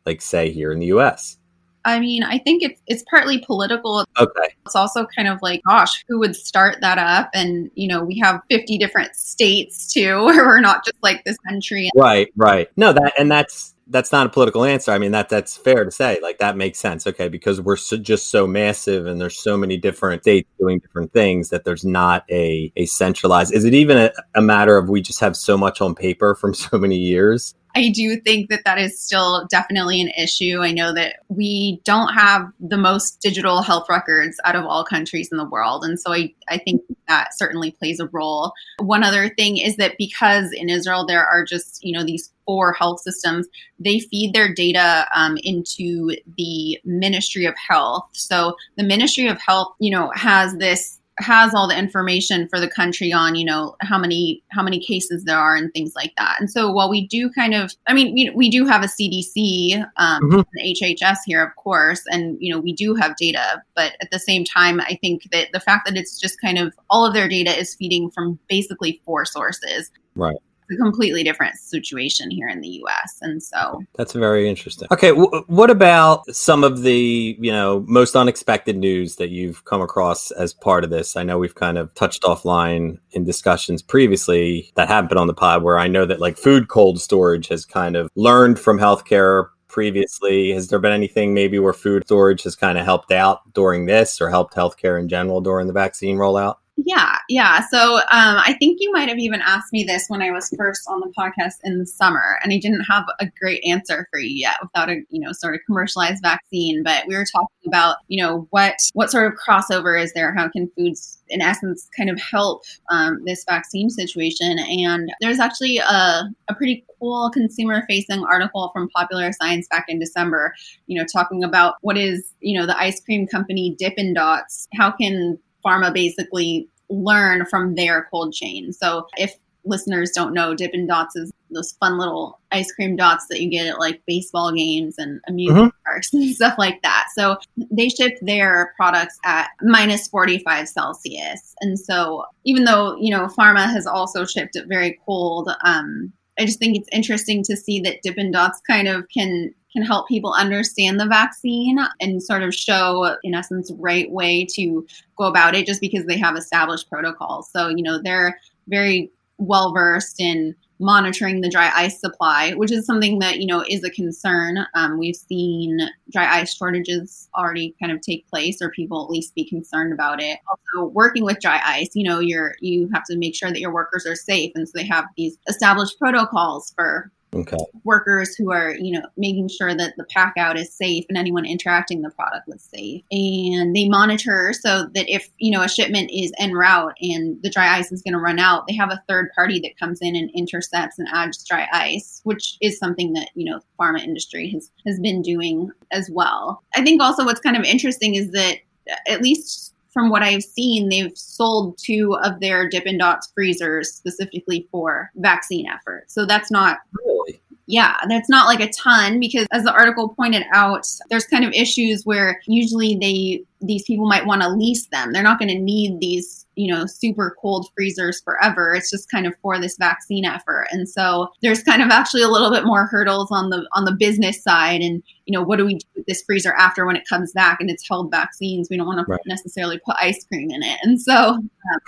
Like 0.06 0.22
say 0.22 0.52
here 0.52 0.72
in 0.72 0.80
the 0.80 0.88
US? 0.88 1.38
I 1.84 2.00
mean, 2.00 2.24
I 2.24 2.38
think 2.38 2.62
it's 2.64 2.80
it's 2.88 3.04
partly 3.10 3.40
political. 3.40 4.06
Okay. 4.20 4.56
It's 4.66 4.76
also 4.76 5.06
kind 5.16 5.28
of 5.28 5.40
like, 5.42 5.62
gosh, 5.68 6.04
who 6.08 6.20
would 6.20 6.36
start 6.36 6.78
that 6.82 6.98
up? 6.98 7.30
And 7.34 7.72
you 7.74 7.88
know, 7.88 8.04
we 8.04 8.20
have 8.20 8.42
fifty 8.50 8.78
different 8.78 9.16
states 9.16 9.92
too. 9.92 10.24
Where 10.26 10.46
we're 10.46 10.60
not 10.60 10.86
just 10.86 10.98
like 11.02 11.24
this 11.24 11.38
country. 11.50 11.90
Right, 11.96 12.32
right. 12.36 12.70
No, 12.78 12.94
that 12.94 13.14
and 13.18 13.32
that's 13.32 13.71
that's 13.92 14.12
not 14.12 14.26
a 14.26 14.30
political 14.30 14.64
answer. 14.64 14.92
I 14.92 14.98
mean 14.98 15.12
that 15.12 15.30
that's 15.30 15.58
fair 15.58 15.86
to 15.86 15.92
say. 15.92 16.20
Like 16.22 16.40
that 16.40 16.58
makes 16.58 16.80
sense. 16.80 17.06
Okay, 17.06 17.28
because 17.28 17.62
we're 17.62 17.76
so, 17.76 17.98
just 17.98 18.32
so 18.32 18.48
massive 18.48 19.06
and 19.06 19.22
there's 19.22 19.38
so 19.38 19.58
many 19.58 19.78
different 19.78 20.24
states 20.24 20.50
doing 20.60 20.80
different 20.80 21.14
things 21.14 21.50
that 21.50 21.66
there's 21.66 21.86
not 21.86 22.24
a 22.32 22.72
a 22.76 22.86
centralized. 22.86 23.54
Is 23.54 23.66
it 23.66 23.74
even 23.74 23.98
a, 23.98 24.12
a 24.36 24.42
matter 24.42 24.78
of 24.78 24.90
we 24.90 25.02
just 25.02 25.20
have 25.20 25.36
so 25.36 25.58
much 25.58 25.82
on 25.82 25.94
paper 25.94 26.34
from 26.36 26.54
so 26.56 26.78
many 26.78 26.98
years 26.98 27.54
I 27.76 27.90
do 27.90 28.18
think 28.18 28.50
that 28.50 28.64
that 28.66 28.78
is 28.78 29.00
still 29.00 29.48
definitely 29.50 30.02
an 30.02 30.10
issue. 30.18 30.60
I 30.62 30.72
know 30.72 30.94
that 30.94 31.18
we 31.30 31.82
don't 31.86 32.14
have 32.14 32.48
the 32.60 32.78
most 32.78 33.22
digital 33.22 33.62
health 33.62 33.88
records 33.90 34.40
out 34.44 34.56
of 34.56 34.66
all 34.66 34.84
countries 34.84 35.30
in 35.32 35.38
the 35.38 35.50
world. 35.50 35.84
And 35.84 36.00
so 36.00 36.14
I, 36.14 36.34
I 36.50 36.58
think 36.58 36.82
that 37.08 37.38
certainly 37.38 37.72
plays 37.72 38.00
a 38.00 38.08
role. 38.08 38.54
One 38.80 39.04
other 39.04 39.30
thing 39.30 39.58
is 39.58 39.78
that 39.78 39.96
because 39.98 40.52
in 40.54 40.70
Israel 40.70 41.06
there 41.06 41.26
are 41.26 41.46
just, 41.46 41.84
you 41.84 41.98
know, 41.98 42.04
these 42.04 42.32
four 42.46 42.74
health 42.74 43.00
systems, 43.02 43.48
they 43.80 44.00
feed 44.00 44.34
their 44.34 44.54
data 44.54 45.08
um, 45.16 45.38
into 45.44 46.16
the 46.38 46.80
Ministry 46.84 47.46
of 47.46 47.56
Health. 47.56 48.10
So 48.14 48.56
the 48.78 48.84
Ministry 48.84 49.28
of 49.28 49.40
Health, 49.40 49.74
you 49.80 49.92
know, 49.92 50.12
has 50.16 50.56
this 50.58 51.00
has 51.20 51.54
all 51.54 51.68
the 51.68 51.78
information 51.78 52.48
for 52.48 52.60
the 52.60 52.68
country 52.68 53.12
on 53.12 53.36
you 53.36 53.46
know 53.46 53.76
how 53.82 53.98
many 53.98 54.44
how 54.50 54.64
many 54.64 54.80
cases 54.80 55.24
there 55.26 55.38
are 55.38 55.56
and 55.56 55.72
things 55.74 55.94
like 55.96 56.14
that. 56.18 56.38
And 56.40 56.50
so 56.50 56.72
while 56.72 56.90
we 56.90 57.08
do 57.08 57.30
kind 57.32 57.54
of 57.54 57.74
i 57.88 57.94
mean 57.94 58.14
we, 58.14 58.30
we 58.36 58.50
do 58.50 58.66
have 58.66 58.84
a 58.84 58.88
cdc 58.88 59.86
um, 59.98 60.22
mm-hmm. 60.24 60.42
hhs 60.60 61.18
here 61.26 61.44
of 61.44 61.56
course 61.56 62.02
and 62.08 62.38
you 62.40 62.54
know 62.54 62.60
we 62.60 62.74
do 62.74 62.96
have 62.96 63.16
data 63.18 63.62
but 63.76 63.94
at 64.02 64.12
the 64.12 64.20
same 64.20 64.44
time 64.44 64.80
i 64.82 64.98
think 65.02 65.28
that 65.32 65.48
the 65.54 65.60
fact 65.60 65.86
that 65.86 65.98
it's 65.98 66.20
just 66.20 66.40
kind 66.40 66.58
of 66.58 66.74
all 66.90 67.06
of 67.06 67.14
their 67.14 67.28
data 67.28 67.52
is 67.52 67.76
feeding 67.76 68.10
from 68.10 68.40
basically 68.48 69.02
four 69.06 69.26
sources. 69.26 69.92
Right 70.16 70.38
a 70.72 70.78
completely 70.78 71.24
different 71.24 71.56
situation 71.56 72.32
here 72.32 72.48
in 72.48 72.62
the 72.62 72.82
US. 72.84 73.18
And 73.22 73.42
so 73.42 73.84
that's 73.96 74.14
very 74.14 74.50
interesting. 74.50 74.88
Okay. 74.92 75.10
W- 75.10 75.44
what 75.48 75.70
about 75.70 76.26
some 76.34 76.64
of 76.64 76.84
the, 76.84 77.38
you 77.40 77.52
know, 77.52 77.84
most 77.88 78.16
unexpected 78.16 78.78
news 78.78 79.18
that 79.18 79.30
you've 79.30 79.66
come 79.66 79.82
across 79.82 80.32
as 80.32 80.54
part 80.54 80.84
of 80.84 80.90
this? 80.90 81.16
I 81.16 81.24
know 81.24 81.38
we've 81.38 81.56
kind 81.56 81.78
of 81.78 81.94
touched 81.94 82.24
offline 82.24 83.00
in 83.12 83.24
discussions 83.24 83.82
previously 83.82 84.72
that 84.76 84.88
haven't 84.88 85.10
been 85.10 85.18
on 85.18 85.28
the 85.28 85.34
pod 85.34 85.64
where 85.64 85.78
I 85.78 85.88
know 85.88 86.06
that 86.06 86.20
like 86.22 86.38
food 86.38 86.68
cold 86.68 87.02
storage 87.02 87.48
has 87.50 87.66
kind 87.66 87.96
of 87.96 88.10
learned 88.16 88.60
from 88.60 88.80
healthcare 88.80 89.48
previously? 89.72 90.52
Has 90.52 90.68
there 90.68 90.80
been 90.80 90.92
anything 90.92 91.34
maybe 91.34 91.58
where 91.58 91.74
food 91.74 92.04
storage 92.06 92.44
has 92.44 92.56
kind 92.56 92.78
of 92.78 92.86
helped 92.86 93.12
out 93.12 93.40
during 93.54 93.86
this 93.86 94.22
or 94.22 94.30
helped 94.30 94.54
healthcare 94.54 95.00
in 95.00 95.08
general 95.08 95.42
during 95.42 95.68
the 95.68 95.74
vaccine 95.74 96.18
rollout? 96.18 96.56
Yeah, 96.78 97.18
yeah. 97.30 97.62
So 97.70 97.98
um, 97.98 98.02
I 98.12 98.56
think 98.58 98.78
you 98.80 98.92
might 98.92 99.10
have 99.10 99.20
even 99.20 99.42
asked 99.42 99.72
me 99.72 99.84
this 99.84 100.06
when 100.08 100.22
I 100.22 100.32
was 100.32 100.50
first 100.58 100.82
on 100.88 101.02
the 101.02 101.14
podcast 101.18 101.56
in 101.64 101.78
the 101.78 101.86
summer, 101.86 102.40
and 102.44 102.52
I 102.52 102.58
didn't 102.58 102.86
have 102.90 103.04
a 103.20 103.28
great 103.40 103.62
answer 103.66 104.08
for 104.10 104.20
you 104.20 104.30
yet 104.30 104.56
without 104.62 104.90
a 104.90 105.02
you 105.10 105.20
know 105.20 105.32
sort 105.34 105.54
of 105.54 105.62
commercialized 105.68 106.24
vaccine. 106.24 106.82
But 106.82 107.06
we 107.08 107.16
were 107.16 107.26
talking 107.26 107.68
about 107.68 107.98
you 108.08 108.24
know 108.24 108.48
what 108.52 108.76
what 108.94 109.12
sort 109.12 109.32
of 109.32 109.38
crossover 109.38 110.02
is 110.02 110.14
there? 110.14 110.34
How 110.34 110.48
can 110.50 110.72
foods 110.76 111.22
in 111.28 111.42
essence 111.42 111.88
kind 111.96 112.10
of 112.10 112.20
help 112.20 112.64
um, 112.90 113.22
this 113.26 113.44
vaccine 113.48 113.90
situation? 113.90 114.58
And 114.58 115.12
there's 115.20 115.40
actually 115.40 115.78
a, 115.78 116.24
a 116.50 116.56
pretty 116.56 116.84
cool 117.00 117.30
consumer 117.32 117.84
facing 117.88 118.24
article 118.24 118.72
from 118.74 118.90
Popular 118.96 119.32
Science 119.34 119.68
back 119.70 119.86
in 119.88 120.00
December. 120.00 120.54
You 120.88 121.00
know, 121.00 121.06
talking 121.06 121.44
about 121.44 121.76
what 121.82 121.98
is 121.98 122.34
you 122.40 122.58
know 122.58 122.66
the 122.66 122.80
ice 122.80 123.00
cream 123.02 123.28
company 123.28 123.76
Dippin' 123.78 124.14
Dots. 124.14 124.68
How 124.74 124.90
can 124.92 125.38
pharma 125.66 125.94
basically 125.94 126.68
learn 126.90 127.46
from 127.46 127.76
their 127.76 128.08
cold 128.12 128.34
chain. 128.34 128.74
So 128.74 129.08
if 129.18 129.36
listeners 129.66 130.12
don't 130.12 130.34
know, 130.34 130.56
Dippin' 130.56 130.88
Dots 130.88 131.16
is 131.16 131.32
those 131.52 131.74
fun 131.74 131.98
little 131.98 132.40
ice 132.52 132.72
cream 132.72 132.96
dots 132.96 133.28
that 133.30 133.42
you 133.42 133.50
get 133.50 133.68
at 133.68 133.80
like 133.80 134.02
baseball 134.08 134.52
games 134.54 134.96
and 134.98 135.20
amusement 135.28 135.74
mm-hmm. 135.74 135.84
parks 135.90 136.14
and 136.14 136.34
stuff 136.34 136.56
like 136.58 136.82
that. 136.82 137.08
So 137.16 137.38
they 137.72 137.90
ship 137.90 138.18
their 138.22 138.74
products 138.76 139.18
at 139.26 139.50
minus 139.62 140.08
45 140.08 140.68
Celsius. 140.68 141.54
And 141.62 141.78
so 141.80 142.26
even 142.46 142.64
though, 142.64 142.96
you 142.98 143.12
know, 143.12 143.28
pharma 143.28 143.66
has 143.66 143.86
also 143.86 144.26
shipped 144.26 144.56
it 144.56 144.68
very 144.68 145.00
cold, 145.06 145.50
um, 145.64 146.12
I 146.40 146.46
just 146.46 146.60
think 146.60 146.78
it's 146.78 146.90
interesting 146.92 147.44
to 147.44 147.58
see 147.58 147.80
that 147.82 148.02
Dippin' 148.02 148.32
Dots 148.32 148.62
kind 148.68 148.88
of 148.88 149.08
can 149.10 149.54
can 149.74 149.84
help 149.84 150.08
people 150.08 150.34
understand 150.34 151.00
the 151.00 151.06
vaccine 151.06 151.80
and 152.02 152.22
sort 152.22 152.44
of 152.44 152.54
show, 152.54 153.16
in 153.24 153.34
essence, 153.34 153.72
right 153.80 154.12
way 154.12 154.46
to 154.54 154.86
go 155.18 155.26
about 155.26 155.56
it 155.56 155.66
just 155.66 155.80
because 155.80 156.06
they 156.06 156.18
have 156.18 156.36
established 156.36 156.90
protocols. 156.90 157.50
So, 157.52 157.70
you 157.70 157.82
know, 157.82 158.02
they're 158.02 158.38
very 158.68 159.10
well 159.38 159.74
versed 159.74 160.20
in 160.20 160.56
monitoring 160.82 161.42
the 161.42 161.50
dry 161.50 161.72
ice 161.76 162.00
supply, 162.00 162.52
which 162.54 162.72
is 162.72 162.86
something 162.86 163.20
that 163.20 163.40
you 163.40 163.48
know 163.48 163.64
is 163.70 163.84
a 163.84 163.90
concern. 163.90 164.66
Um, 164.76 164.98
we've 164.98 165.16
seen 165.16 165.80
dry 166.12 166.40
ice 166.40 166.56
shortages 166.56 167.30
already 167.36 167.76
kind 167.80 167.92
of 167.92 168.02
take 168.02 168.28
place, 168.28 168.62
or 168.62 168.70
people 168.72 169.04
at 169.04 169.10
least 169.10 169.36
be 169.36 169.48
concerned 169.48 169.94
about 169.94 170.22
it. 170.22 170.40
Also, 170.50 170.90
working 170.90 171.24
with 171.24 171.40
dry 171.40 171.62
ice, 171.64 171.90
you 171.94 172.08
know, 172.08 172.20
you're 172.20 172.56
you 172.60 172.90
have 172.94 173.04
to 173.06 173.18
make 173.18 173.36
sure 173.36 173.52
that 173.52 173.62
your 173.62 173.74
workers 173.74 174.06
are 174.06 174.16
safe, 174.16 174.52
and 174.56 174.68
so 174.68 174.74
they 174.76 174.86
have 174.86 175.06
these 175.16 175.38
established 175.48 175.98
protocols 176.00 176.74
for 176.76 177.12
okay. 177.34 177.58
workers 177.84 178.36
who 178.36 178.52
are, 178.52 178.76
you 178.76 178.92
know, 178.92 179.06
making 179.18 179.50
sure 179.50 179.76
that 179.76 179.94
the 179.98 180.06
pack 180.06 180.34
out 180.38 180.58
is 180.58 180.74
safe 180.74 181.06
and 181.10 181.18
anyone 181.18 181.46
interacting 181.46 182.02
the 182.02 182.10
product 182.12 182.48
was 182.48 182.64
safe. 182.64 183.04
And 183.12 183.76
they 183.76 183.88
monitor 183.88 184.54
so 184.54 184.86
that 184.94 185.10
if, 185.10 185.30
you 185.38 185.52
know, 185.52 185.62
a 185.62 185.70
shipment 185.70 186.12
is 186.14 186.32
en 186.40 186.54
route 186.54 186.94
and 187.02 187.42
the 187.42 187.50
dry 187.50 187.78
ice 187.78 187.92
is 187.92 188.02
going 188.02 188.14
to 188.14 188.20
run 188.20 188.40
out, 188.40 188.66
they 188.68 188.76
have 188.76 188.92
a 188.92 189.02
third 189.08 189.30
party 189.36 189.60
that 189.62 189.78
comes 189.78 190.00
in 190.02 190.16
and 190.16 190.30
intercepts 190.36 191.00
and 191.00 191.08
adds 191.14 191.44
dry 191.44 191.68
ice, 191.72 192.22
which 192.24 192.58
is 192.62 192.78
something 192.78 193.14
that, 193.14 193.30
you 193.36 193.50
know, 193.50 193.60
the 193.60 193.66
pharma 193.80 194.04
industry 194.04 194.50
has 194.52 194.72
has 194.86 195.00
been 195.00 195.22
doing 195.22 195.72
as 195.92 196.10
well. 196.12 196.64
I 196.76 196.84
think 196.84 197.02
also 197.02 197.26
what's 197.26 197.42
kind 197.42 197.58
of 197.58 197.64
interesting 197.64 198.16
is 198.16 198.32
that 198.32 198.58
uh, 198.90 198.96
at 199.08 199.22
least 199.22 199.74
from 199.92 200.10
what 200.10 200.24
I've 200.24 200.44
seen, 200.44 200.90
they've 200.90 201.16
sold 201.18 201.78
two 201.78 202.18
of 202.24 202.40
their 202.40 202.70
Dippin' 202.70 202.98
Dots 202.98 203.32
freezers 203.34 203.92
specifically 203.92 204.68
for 204.72 205.12
vaccine 205.16 205.68
efforts. 205.68 206.14
So 206.14 206.26
that's 206.26 206.50
not 206.52 206.80
Really? 207.06 207.42
yeah, 207.68 207.96
that's 208.10 208.30
not 208.30 208.48
like 208.48 208.60
a 208.60 208.72
ton 208.72 209.20
because 209.20 209.48
as 209.52 209.64
the 209.64 209.74
article 209.74 210.10
pointed 210.10 210.44
out, 210.54 210.88
there's 211.10 211.26
kind 211.26 211.46
of 211.46 211.54
issues 211.54 212.06
where 212.06 212.42
usually 212.48 212.98
they 213.00 213.44
these 213.62 213.84
people 213.84 214.08
might 214.08 214.26
want 214.26 214.42
to 214.42 214.50
lease 214.50 214.88
them. 214.88 215.12
They're 215.12 215.24
not 215.24 215.40
going 215.40 215.50
to 215.50 215.60
need 215.60 216.00
these, 216.00 216.46
you 216.62 216.72
know, 216.72 216.86
super 216.86 217.36
cold 217.42 217.68
freezers 217.76 218.22
forever. 218.22 218.76
It's 218.76 218.92
just 218.92 219.10
kind 219.10 219.26
of 219.26 219.34
for 219.42 219.60
this 219.60 219.78
vaccine 219.78 220.26
effort. 220.26 220.68
And 220.72 220.88
so 220.88 221.30
there's 221.42 221.64
kind 221.64 221.82
of 221.82 221.90
actually 221.90 222.22
a 222.22 222.28
little 222.28 222.52
bit 222.52 222.66
more 222.66 222.86
hurdles 222.86 223.30
on 223.32 223.50
the 223.50 223.68
on 223.74 223.86
the 223.86 223.96
business 223.98 224.44
side 224.44 224.82
and, 224.82 225.02
you 225.26 225.34
know, 225.38 225.44
what 225.44 225.58
do 225.58 225.66
we 225.66 225.76
do 225.76 225.86
with 225.96 226.06
this 226.06 226.22
freezer 226.22 226.54
after 226.54 226.86
when 226.86 226.96
it 226.96 227.08
comes 227.10 227.32
back 227.32 227.58
and 227.60 227.70
it's 227.72 227.88
held 227.90 228.12
vaccines? 228.12 228.68
We 228.70 228.78
don't 228.78 228.86
want 228.86 229.08
Right. 229.08 229.20
to 229.24 229.28
necessarily 229.30 229.80
put 229.84 229.96
ice 230.00 230.24
cream 230.26 230.52
in 230.52 230.62
it. 230.62 230.78
And 230.84 231.02
so 231.02 231.40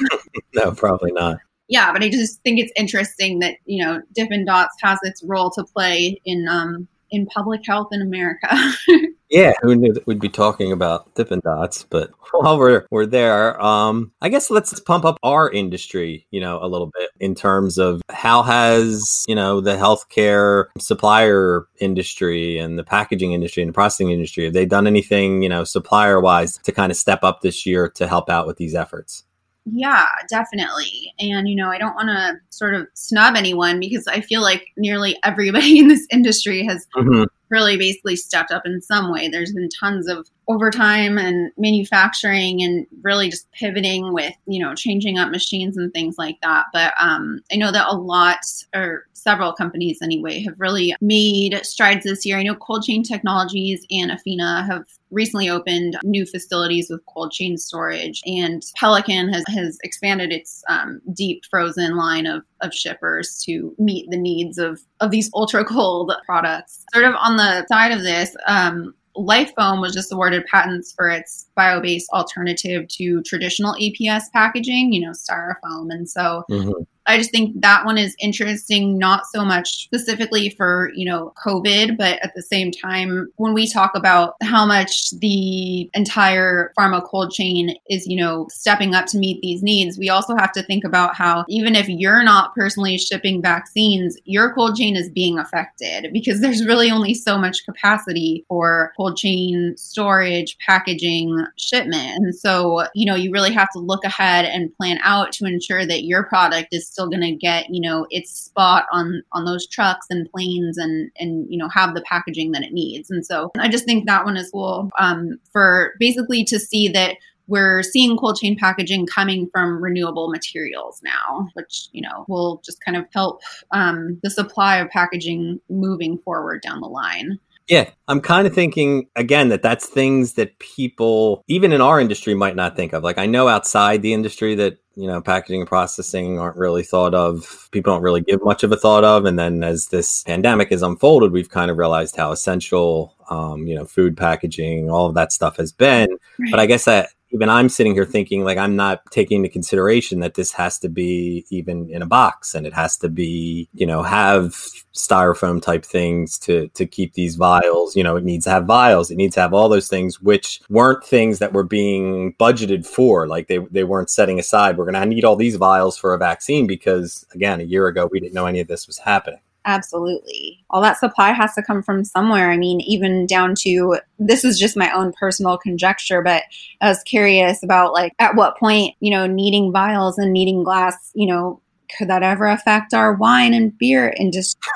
No, 0.56 0.72
probably 0.72 1.12
not. 1.12 1.38
yeah, 1.68 1.94
but 1.94 2.02
I 2.04 2.10
just 2.10 2.42
think 2.42 2.60
it's 2.60 2.74
interesting 2.76 3.40
that 3.40 3.58
you 3.66 3.84
know 3.84 4.02
Dippin' 4.16 4.46
Dots 4.46 4.76
has 4.82 4.98
its 5.04 5.22
role 5.24 5.52
to 5.52 5.64
play 5.64 6.20
in 6.26 6.48
um 6.48 6.88
in 7.12 7.28
public 7.28 7.62
health 7.68 7.90
in 7.92 8.02
America. 8.02 8.50
Yeah, 9.34 9.54
who 9.64 9.76
knew 9.76 9.92
that 9.94 10.06
we'd 10.06 10.20
be 10.20 10.30
talking 10.30 10.72
about 10.72 11.16
Dippin' 11.16 11.42
Dots? 11.44 11.88
But 11.90 12.12
while 12.34 12.60
we're 12.60 12.86
we're 12.92 13.08
there, 13.08 13.60
um, 13.60 14.12
I 14.22 14.30
guess 14.30 14.52
let's 14.52 14.80
pump 14.82 15.06
up 15.06 15.18
our 15.24 15.50
industry, 15.50 16.28
you 16.30 16.40
know, 16.40 16.60
a 16.62 16.68
little 16.68 16.92
bit 16.94 17.10
in 17.20 17.34
terms 17.34 17.80
of 17.80 18.04
how 18.10 18.44
has 18.44 19.26
you 19.28 19.34
know 19.34 19.60
the 19.60 19.76
healthcare 19.76 20.66
supplier 20.78 21.66
industry 21.80 22.60
and 22.60 22.78
the 22.78 22.84
packaging 22.84 23.34
industry 23.34 23.64
and 23.64 23.70
the 23.70 23.74
processing 23.74 24.12
industry 24.12 24.44
have 24.44 24.54
they 24.54 24.68
done 24.68 24.86
anything, 24.86 25.42
you 25.42 25.50
know, 25.50 25.64
supplier 25.64 26.22
wise 26.22 26.60
to 26.60 26.72
kind 26.72 26.92
of 26.92 26.98
step 26.98 27.24
up 27.24 27.42
this 27.42 27.66
year 27.66 27.90
to 27.90 28.06
help 28.08 28.30
out 28.30 28.46
with 28.46 28.58
these 28.58 28.76
efforts? 28.76 29.24
yeah, 29.66 30.08
definitely. 30.30 31.14
And 31.20 31.48
you 31.48 31.56
know, 31.56 31.70
I 31.70 31.78
don't 31.78 31.96
want 31.96 32.10
to 32.10 32.34
sort 32.50 32.74
of 32.76 32.88
snub 32.96 33.36
anyone 33.36 33.80
because 33.80 34.06
I 34.08 34.22
feel 34.22 34.42
like 34.42 34.68
nearly 34.78 35.18
everybody 35.24 35.80
in 35.80 35.88
this 35.88 36.06
industry 36.12 36.66
has 36.66 36.86
Mhm. 36.96 37.28
Really 37.54 37.78
basically 37.78 38.16
stepped 38.16 38.52
up 38.52 38.64
in 38.66 38.82
some 38.82 39.12
way. 39.12 39.30
There's 39.30 39.54
been 39.54 39.70
tons 39.80 40.08
of 40.10 40.28
overtime 40.48 41.18
and 41.18 41.52
manufacturing 41.58 42.62
and 42.62 42.86
really 43.02 43.30
just 43.30 43.50
pivoting 43.52 44.14
with, 44.14 44.34
you 44.46 44.62
know, 44.62 44.76
changing 44.76 45.18
up 45.18 45.30
machines 45.30 45.78
and 45.78 45.94
things 45.94 46.18
like 46.18 46.38
that. 46.42 46.66
But 46.74 46.94
um, 47.00 47.42
I 47.52 47.56
know 47.56 47.72
that 47.72 47.88
a 47.88 47.96
lot 47.96 48.40
or 48.76 49.08
several 49.14 49.54
companies 49.54 50.00
anyway 50.02 50.42
have 50.44 50.60
really 50.60 50.96
made 51.00 51.60
strides 51.66 52.04
this 52.04 52.26
year. 52.26 52.38
I 52.38 52.44
know 52.44 52.56
Cold 52.56 52.84
Chain 52.84 53.04
Technologies 53.04 53.86
and 53.90 54.12
Afina 54.12 54.66
have 54.66 54.84
recently 55.12 55.50
opened 55.50 55.98
new 56.04 56.26
facilities 56.26 56.90
with 56.90 57.06
cold 57.06 57.32
chain 57.32 57.58
storage 57.58 58.22
and 58.26 58.64
Pelican 58.76 59.32
has, 59.32 59.44
has 59.48 59.78
expanded 59.84 60.34
its 60.34 60.64
um, 60.68 61.02
deep 61.14 61.44
frozen 61.50 61.96
line 61.96 62.26
of, 62.26 62.44
of 62.62 62.74
shippers 62.74 63.42
to 63.46 63.76
meet 63.78 64.10
the 64.10 64.18
needs 64.18 64.58
of, 64.58 64.82
of 65.00 65.12
these 65.12 65.30
ultra 65.34 65.64
cold 65.64 66.12
products. 66.26 66.84
Sort 66.94 67.06
of 67.06 67.14
on 67.20 67.38
the 67.38 67.66
side 67.68 67.92
of 67.92 68.02
this, 68.02 68.36
um, 68.48 68.94
Lifoam 69.16 69.82
was 69.82 69.94
just 69.94 70.12
awarded 70.12 70.46
patents 70.46 70.94
for 70.94 71.10
its 71.10 71.48
bio-based 71.56 72.10
alternative 72.12 72.88
to 72.90 73.22
traditional 73.24 73.76
EPS 73.76 74.24
packaging, 74.32 74.94
you 74.94 75.02
know, 75.02 75.12
styrofoam. 75.12 75.92
And 75.92 76.10
so 76.10 76.44
Mhm. 76.50 76.86
I 77.06 77.18
just 77.18 77.32
think 77.32 77.60
that 77.62 77.86
one 77.86 77.98
is 77.98 78.16
interesting, 78.20 78.98
not 78.98 79.24
so 79.34 79.44
much 79.44 79.84
specifically 79.84 80.50
for, 80.52 80.90
you 80.96 81.06
know, 81.06 81.34
COVID, 81.46 81.98
but 81.98 82.18
at 82.24 82.34
the 82.34 82.42
same 82.42 82.72
time, 82.72 83.28
when 83.36 83.54
we 83.54 83.68
talk 83.70 83.92
about 83.94 84.36
how 84.42 84.66
much 84.66 85.12
the 85.12 85.90
entire 85.94 86.72
pharma 86.80 87.04
cold 87.04 87.32
chain 87.32 87.76
is, 87.90 88.08
you 88.08 88.16
know, 88.16 88.48
stepping 88.50 88.96
up 88.96 89.06
to 89.08 89.18
meet 89.18 89.42
these 89.42 89.62
needs, 89.62 89.98
we 89.98 90.10
also 90.10 90.36
have 90.38 90.54
to 90.54 90.64
think 90.64 90.86
about 90.86 91.14
how 91.14 91.44
even 91.50 91.76
if 91.76 91.90
you're 91.90 92.24
not 92.24 92.56
personally 92.56 92.98
shipping 92.98 93.42
vaccines, 93.42 94.18
your 94.24 94.54
cold 94.54 94.78
chain 94.78 94.96
is 94.96 95.10
being 95.10 95.38
affected 95.38 96.08
because 96.14 96.40
there's 96.40 96.66
really 96.66 96.90
only 96.90 97.14
so 97.14 97.38
much 97.38 97.66
capacity 97.66 98.46
for 98.48 98.94
cold 98.96 99.18
chain 99.18 99.74
storage, 99.76 100.58
packaging, 100.66 101.43
shipment. 101.58 102.18
And 102.18 102.36
so, 102.36 102.86
you 102.94 103.06
know, 103.06 103.16
you 103.16 103.32
really 103.32 103.52
have 103.52 103.70
to 103.72 103.80
look 103.80 104.04
ahead 104.04 104.46
and 104.46 104.76
plan 104.76 105.00
out 105.04 105.32
to 105.34 105.46
ensure 105.46 105.86
that 105.86 106.04
your 106.04 106.24
product 106.24 106.70
is 106.72 106.88
still 106.88 107.10
going 107.10 107.22
to 107.22 107.36
get, 107.36 107.70
you 107.70 107.82
know, 107.82 108.06
its 108.10 108.32
spot 108.32 108.86
on 108.92 109.24
on 109.32 109.46
those 109.46 109.68
trucks 109.68 110.08
and 110.10 110.30
planes 110.32 110.78
and 110.78 111.12
and 111.18 111.46
you 111.50 111.58
know, 111.58 111.70
have 111.70 111.96
the 111.96 112.02
packaging 112.02 112.52
that 112.52 112.64
it 112.64 112.74
needs. 112.74 113.10
And 113.10 113.26
so, 113.26 113.52
I 113.58 113.70
just 113.70 113.86
think 113.86 114.06
that 114.06 114.26
one 114.26 114.38
is 114.38 114.52
cool 114.52 114.90
um, 115.00 115.40
for 115.52 115.94
basically 116.00 116.44
to 116.46 116.60
see 116.60 116.88
that 116.90 117.18
we're 117.48 117.84
seeing 117.84 118.18
cold 118.18 118.38
chain 118.38 118.58
packaging 118.58 119.06
coming 119.06 119.50
from 119.52 119.84
renewable 119.84 120.30
materials 120.30 121.02
now, 121.04 121.50
which 121.54 121.88
you 121.92 122.02
know 122.02 122.26
will 122.28 122.62
just 122.64 122.84
kind 122.84 122.98
of 122.98 123.06
help 123.14 123.42
um, 123.72 124.20
the 124.24 124.30
supply 124.30 124.78
of 124.78 124.90
packaging 124.90 125.60
moving 125.70 126.18
forward 126.20 126.62
down 126.62 126.82
the 126.82 126.88
line. 126.88 127.40
Yeah, 127.70 127.90
I'm 128.10 128.20
kind 128.20 128.46
of 128.46 128.54
thinking 128.54 129.08
again 129.16 129.50
that 129.50 129.62
that's 129.62 129.86
things 129.86 130.34
that 130.34 130.60
people, 130.60 131.44
even 131.48 131.72
in 131.72 131.80
our 131.80 132.00
industry, 132.00 132.34
might 132.34 132.58
not 132.58 132.76
think 132.76 132.92
of. 132.92 133.04
Like 133.04 133.18
I 133.18 133.26
know 133.26 133.48
outside 133.48 134.02
the 134.02 134.14
industry 134.14 134.54
that 134.56 134.78
you 134.96 135.08
know 135.08 135.22
packaging 135.22 135.62
and 135.62 135.68
processing 135.68 136.40
aren't 136.40 136.58
really 136.58 136.84
thought 136.84 137.14
of. 137.14 137.70
People 137.72 137.94
don't 137.94 138.04
really 138.04 138.22
give 138.22 138.44
much 138.44 138.64
of 138.64 138.72
a 138.74 138.78
thought 138.78 139.06
of. 139.06 139.24
And 139.26 139.40
then 139.40 139.64
as 139.64 139.88
this 139.88 140.24
pandemic 140.24 140.72
has 140.72 140.82
unfolded, 140.82 141.32
we've 141.32 141.50
kind 141.50 141.72
of 141.72 141.78
realized 141.78 142.18
how 142.18 142.34
essential, 142.34 143.16
um, 143.30 143.66
you 143.66 143.76
know, 143.76 143.86
food 143.86 144.18
packaging, 144.18 144.90
all 144.90 145.08
of 145.08 145.16
that 145.16 145.32
stuff 145.32 145.56
has 145.56 145.72
been. 145.72 146.10
But 146.52 146.60
I 146.60 146.66
guess 146.66 146.84
that 146.86 147.12
even 147.34 147.50
I'm 147.50 147.68
sitting 147.68 147.96
here 147.96 148.06
thinking 148.06 148.44
like 148.46 148.60
I'm 148.60 148.76
not 148.76 149.02
taking 149.12 149.38
into 149.38 149.50
consideration 149.50 150.20
that 150.20 150.36
this 150.36 150.52
has 150.52 150.78
to 150.80 150.90
be 150.90 151.46
even 151.50 151.90
in 151.90 152.04
a 152.04 152.06
box 152.06 152.54
and 152.54 152.68
it 152.68 152.74
has 152.74 152.96
to 152.98 153.10
be, 153.10 153.68
you 153.74 153.88
know, 153.88 154.04
have 154.04 154.54
styrofoam 154.94 155.60
type 155.60 155.84
things 155.84 156.38
to 156.40 156.68
to 156.70 156.86
keep 156.86 157.14
these 157.14 157.36
vials. 157.36 157.96
You 157.96 158.04
know, 158.04 158.16
it 158.16 158.24
needs 158.24 158.46
to 158.46 158.52
have 158.52 158.66
vials, 158.66 159.10
it 159.10 159.16
needs 159.16 159.34
to 159.36 159.42
have 159.42 159.54
all 159.54 159.68
those 159.68 159.88
things, 159.88 160.22
which 160.22 160.62
weren't 160.70 161.04
things 161.04 161.40
that 161.40 161.54
were 161.54 161.64
being 161.64 162.34
budgeted 162.40 162.86
for. 162.86 163.28
Like 163.28 163.48
they 163.48 163.58
they 163.72 163.84
weren't 163.84 164.12
setting 164.12 164.40
aside, 164.40 164.78
we're 164.78 164.86
gonna 164.86 165.06
need 165.06 165.26
all 165.26 165.36
these 165.36 165.56
vials 165.56 165.98
for 165.98 166.14
a 166.14 166.20
vaccine 166.20 166.68
because 166.68 167.26
again, 167.34 167.60
a 167.60 167.64
year 167.64 167.88
ago 167.88 168.08
we 168.12 168.20
didn't 168.20 168.36
know 168.36 168.46
any 168.46 168.60
of 168.60 168.68
this 168.68 168.86
was 168.86 169.00
happening. 169.00 169.40
Absolutely. 169.66 170.64
All 170.70 170.82
that 170.82 170.98
supply 171.00 171.32
has 171.32 171.54
to 171.56 171.64
come 171.64 171.82
from 171.82 172.04
somewhere. 172.04 172.52
I 172.52 172.58
mean, 172.58 172.82
even 172.82 173.26
down 173.26 173.56
to 173.60 173.98
this 174.20 174.44
is 174.44 174.60
just 174.60 174.76
my 174.76 174.92
own 174.92 175.14
personal 175.14 175.58
conjecture, 175.58 176.22
but 176.22 176.44
I 176.82 176.90
was 176.90 177.02
curious 177.04 177.64
about 177.64 177.94
like 177.94 178.14
at 178.20 178.36
what 178.36 178.58
point, 178.58 178.96
you 179.00 179.12
know, 179.12 179.26
needing 179.26 179.72
vials 179.72 180.18
and 180.18 180.34
needing 180.34 180.64
glass, 180.64 181.12
you 181.16 181.28
know, 181.28 181.62
could 181.98 182.10
that 182.10 182.24
ever 182.24 182.48
affect 182.48 182.94
our 182.94 183.14
wine 183.14 183.54
and 183.54 183.78
beer 183.78 184.14
industry? 184.18 184.72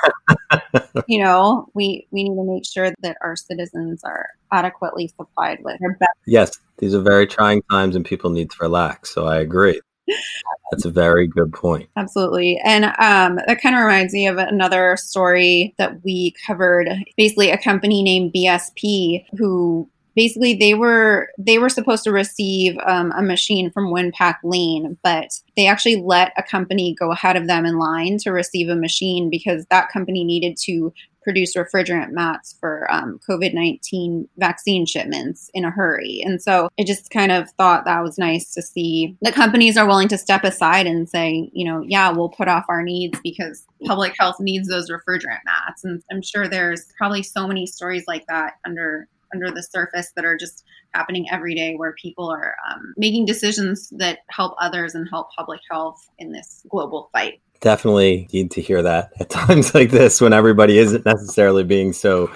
you 1.08 1.22
know, 1.22 1.68
we 1.74 2.06
we 2.10 2.24
need 2.24 2.36
to 2.36 2.44
make 2.44 2.64
sure 2.64 2.92
that 3.02 3.16
our 3.22 3.36
citizens 3.36 4.02
are 4.04 4.28
adequately 4.52 5.08
supplied 5.08 5.58
with 5.64 5.78
their 5.80 5.96
best. 5.98 6.10
Yes, 6.26 6.58
these 6.78 6.94
are 6.94 7.00
very 7.00 7.26
trying 7.26 7.62
times 7.70 7.96
and 7.96 8.04
people 8.04 8.30
need 8.30 8.50
to 8.50 8.56
relax. 8.60 9.12
So 9.12 9.26
I 9.26 9.38
agree. 9.38 9.80
That's 10.70 10.84
a 10.84 10.90
very 10.90 11.26
good 11.26 11.52
point. 11.52 11.88
Absolutely. 11.96 12.60
And 12.64 12.84
um, 12.84 13.38
that 13.46 13.60
kind 13.62 13.74
of 13.74 13.82
reminds 13.82 14.12
me 14.12 14.26
of 14.26 14.38
another 14.38 14.96
story 14.96 15.74
that 15.78 16.04
we 16.04 16.34
covered. 16.46 16.88
Basically, 17.16 17.50
a 17.50 17.58
company 17.58 18.02
named 18.02 18.32
BSP 18.34 19.24
who 19.38 19.88
basically 20.18 20.52
they 20.54 20.74
were 20.74 21.28
they 21.38 21.58
were 21.58 21.68
supposed 21.68 22.02
to 22.02 22.10
receive 22.10 22.76
um, 22.84 23.12
a 23.12 23.22
machine 23.22 23.70
from 23.70 23.92
Winpak 23.92 24.34
Lane, 24.42 24.98
but 25.04 25.28
they 25.56 25.68
actually 25.68 25.94
let 25.94 26.32
a 26.36 26.42
company 26.42 26.94
go 26.98 27.12
ahead 27.12 27.36
of 27.36 27.46
them 27.46 27.64
in 27.64 27.78
line 27.78 28.18
to 28.18 28.30
receive 28.30 28.68
a 28.68 28.74
machine 28.74 29.30
because 29.30 29.64
that 29.70 29.90
company 29.92 30.24
needed 30.24 30.56
to 30.64 30.92
produce 31.22 31.54
refrigerant 31.54 32.10
mats 32.10 32.56
for 32.60 32.90
um, 32.90 33.20
COVID 33.28 33.54
19 33.54 34.28
vaccine 34.36 34.86
shipments 34.86 35.50
in 35.54 35.64
a 35.64 35.70
hurry. 35.70 36.22
And 36.24 36.40
so 36.40 36.68
I 36.78 36.84
just 36.84 37.10
kind 37.10 37.32
of 37.32 37.50
thought 37.52 37.84
that 37.84 38.02
was 38.02 38.18
nice 38.18 38.52
to 38.54 38.62
see 38.62 39.16
the 39.20 39.32
companies 39.32 39.76
are 39.76 39.86
willing 39.86 40.08
to 40.08 40.18
step 40.18 40.44
aside 40.44 40.86
and 40.86 41.08
say, 41.08 41.50
you 41.52 41.64
know, 41.64 41.82
yeah, 41.86 42.10
we'll 42.10 42.28
put 42.28 42.48
off 42.48 42.64
our 42.68 42.82
needs 42.82 43.18
because 43.22 43.66
public 43.84 44.14
health 44.18 44.36
needs 44.40 44.68
those 44.68 44.90
refrigerant 44.90 45.40
mats. 45.44 45.84
And 45.84 46.02
I'm 46.10 46.22
sure 46.22 46.48
there's 46.48 46.86
probably 46.96 47.22
so 47.22 47.46
many 47.46 47.66
stories 47.66 48.04
like 48.06 48.26
that 48.26 48.54
under 48.64 49.08
under 49.34 49.50
the 49.50 49.62
surface 49.62 50.12
that 50.16 50.24
are 50.24 50.36
just 50.36 50.64
happening 50.94 51.26
every 51.30 51.54
day 51.54 51.74
where 51.74 51.92
people 51.92 52.30
are 52.30 52.56
um, 52.70 52.94
making 52.96 53.26
decisions 53.26 53.88
that 53.90 54.20
help 54.30 54.54
others 54.60 54.94
and 54.94 55.08
help 55.10 55.28
public 55.36 55.60
health 55.70 56.08
in 56.18 56.32
this 56.32 56.64
global 56.70 57.10
fight. 57.12 57.40
Definitely 57.60 58.28
need 58.32 58.50
to 58.52 58.60
hear 58.60 58.82
that 58.82 59.12
at 59.18 59.30
times 59.30 59.74
like 59.74 59.90
this 59.90 60.20
when 60.20 60.32
everybody 60.32 60.78
isn't 60.78 61.04
necessarily 61.04 61.64
being 61.64 61.92
so 61.92 62.30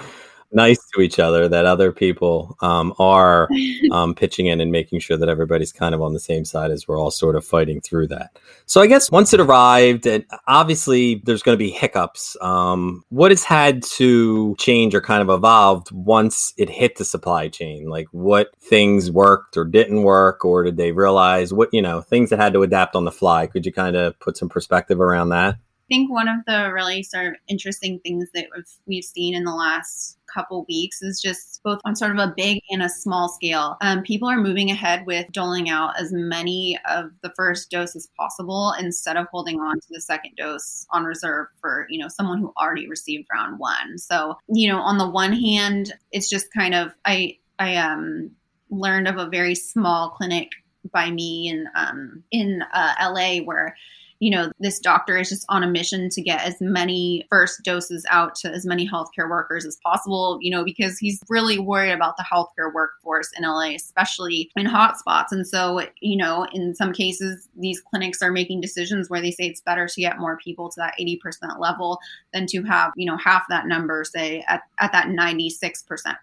nice 0.53 0.79
to 0.95 1.01
each 1.01 1.19
other 1.19 1.49
that 1.49 1.67
other 1.67 1.93
people 1.93 2.57
um, 2.61 2.95
are 2.99 3.49
um, 3.93 4.15
pitching 4.15 4.47
in 4.47 4.61
and 4.61 4.71
making 4.71 5.01
sure 5.01 5.17
that 5.17 5.29
everybody's 5.29 5.73
kind 5.73 5.95
of 5.95 6.03
on 6.03 6.13
the 6.13 6.21
same 6.21 6.45
side 6.45 6.71
as 6.71 6.87
we're 6.87 6.99
all 6.99 7.11
sort 7.11 7.37
of 7.37 7.45
fighting 7.45 7.81
through 7.81 8.07
that. 8.09 8.39
So 8.67 8.81
I 8.81 8.87
guess 8.87 9.11
once 9.11 9.33
it 9.33 9.41
arrived, 9.41 10.07
and 10.07 10.25
obviously 10.47 11.23
there's 11.25 11.43
going 11.43 11.55
to 11.55 11.65
be 11.65 11.71
hiccups. 11.71 12.37
Um, 12.41 13.05
what 13.09 13.31
has 13.31 13.45
had 13.45 13.83
to 13.83 14.55
change 14.59 14.95
or 14.95 15.01
kind 15.01 15.23
of 15.23 15.31
evolved 15.31 15.91
once 15.93 16.53
it 16.57 16.71
hit 16.71 16.97
the 16.97 17.05
supply 17.05 17.49
chain? 17.49 17.89
Like 17.89 18.07
what 18.13 18.55
things 18.61 19.11
worked 19.11 19.57
or 19.57 19.65
didn't 19.65 20.03
work, 20.03 20.45
or 20.45 20.65
did 20.65 20.77
they 20.77 20.93
realize 20.93 21.53
what 21.53 21.73
you 21.73 21.83
know 21.83 22.01
things 22.01 22.31
that 22.31 22.39
had 22.39 22.53
to 22.55 22.63
adapt 22.63 22.95
on 22.97 23.05
the 23.05 23.13
fly? 23.13 23.47
Could 23.47 23.67
you 23.67 23.73
kind 23.73 23.97
of 23.97 24.19
put 24.21 24.37
some 24.37 24.49
perspective 24.49 25.01
around 25.01 25.31
that? 25.31 25.57
Think 25.93 26.11
one 26.11 26.27
of 26.27 26.39
the 26.47 26.73
really 26.73 27.03
sort 27.03 27.27
of 27.27 27.35
interesting 27.49 28.01
things 28.01 28.27
that 28.33 28.47
we've, 28.87 29.05
seen 29.05 29.35
in 29.35 29.45
the 29.45 29.55
last 29.55 30.17
couple 30.33 30.65
weeks 30.69 31.03
is 31.03 31.21
just 31.21 31.61
both 31.65 31.81
on 31.85 31.97
sort 31.97 32.13
of 32.13 32.19
a 32.19 32.33
big 32.35 32.61
and 32.71 32.83
a 32.83 32.89
small 32.89 33.29
scale. 33.29 33.77
Um, 33.83 34.03
people 34.03 34.29
are 34.29 34.39
moving 34.39 34.71
ahead 34.71 35.05
with 35.07 35.31
doling 35.33 35.69
out 35.69 35.99
as 36.01 36.13
many 36.13 36.79
of 36.89 37.11
the 37.23 37.33
first 37.37 37.71
dose 37.71 37.97
as 37.97 38.09
possible 38.17 38.73
instead 38.79 39.17
of 39.17 39.27
holding 39.33 39.61
on 39.61 39.81
to 39.81 39.87
the 39.91 40.01
second 40.01 40.37
dose 40.37 40.87
on 40.91 41.05
reserve 41.05 41.49
for 41.61 41.87
you 41.91 41.99
know 41.99 42.09
someone 42.09 42.39
who 42.39 42.55
already 42.57 42.89
received 42.89 43.27
round 43.31 43.59
one. 43.59 43.99
So 43.99 44.39
you 44.49 44.71
know 44.71 44.79
on 44.79 44.99
the 44.99 45.11
one 45.11 45.33
hand, 45.33 45.93
it's 46.13 46.31
just 46.31 46.53
kind 46.55 46.75
of 46.75 46.93
I 47.05 47.39
I 47.59 47.77
um 47.77 48.31
learned 48.71 49.09
of 49.09 49.19
a 49.19 49.29
very 49.29 49.57
small 49.57 50.11
clinic 50.11 50.53
by 50.93 51.11
me 51.11 51.49
in 51.49 51.67
um, 51.75 52.23
in 52.31 52.63
uh, 52.73 52.95
LA 53.01 53.39
where 53.39 53.77
you 54.23 54.31
know, 54.31 54.52
this 54.61 54.79
doctor 54.79 55.19
is 55.19 55.31
just 55.31 55.45
on 55.49 55.64
a 55.64 55.67
mission 55.67 56.09
to 56.09 56.23
get 56.23 56.47
as 56.47 56.61
many 56.61 57.26
first 57.29 57.61
doses 57.64 58.07
out 58.09 58.37
to 58.37 58.49
as 58.49 58.64
many 58.64 58.88
healthcare 58.88 59.29
workers 59.29 59.67
as 59.67 59.79
possible, 59.85 60.38
you 60.41 60.49
know, 60.49 60.62
because 60.62 60.97
he's 60.97 61.21
really 61.29 61.59
worried 61.59 61.91
about 61.91 62.17
the 62.17 62.23
healthcare 62.33 62.73
workforce 62.73 63.31
in 63.37 63.43
LA, 63.43 63.71
especially 63.75 64.49
in 64.55 64.67
hotspots. 64.67 65.33
And 65.33 65.45
so, 65.45 65.85
you 66.00 66.17
know, 66.17 66.47
in 66.52 66.73
some 66.73 66.93
cases, 66.93 67.49
these 67.59 67.81
clinics 67.81 68.23
are 68.23 68.31
making 68.31 68.61
decisions 68.61 69.11
where 69.11 69.21
they 69.21 69.33
say 69.33 69.47
it's 69.47 69.61
better 69.61 69.88
to 69.88 70.00
get 70.00 70.21
more 70.21 70.38
people 70.38 70.71
to 70.71 70.76
that 70.76 70.95
80% 71.00 71.59
level 71.59 71.99
than 72.33 72.47
to 72.47 72.62
have, 72.62 72.93
you 72.95 73.07
know, 73.07 73.17
half 73.17 73.43
that 73.49 73.67
number, 73.67 74.05
say, 74.05 74.45
at, 74.47 74.62
at 74.79 74.93
that 74.93 75.09
96% 75.09 75.50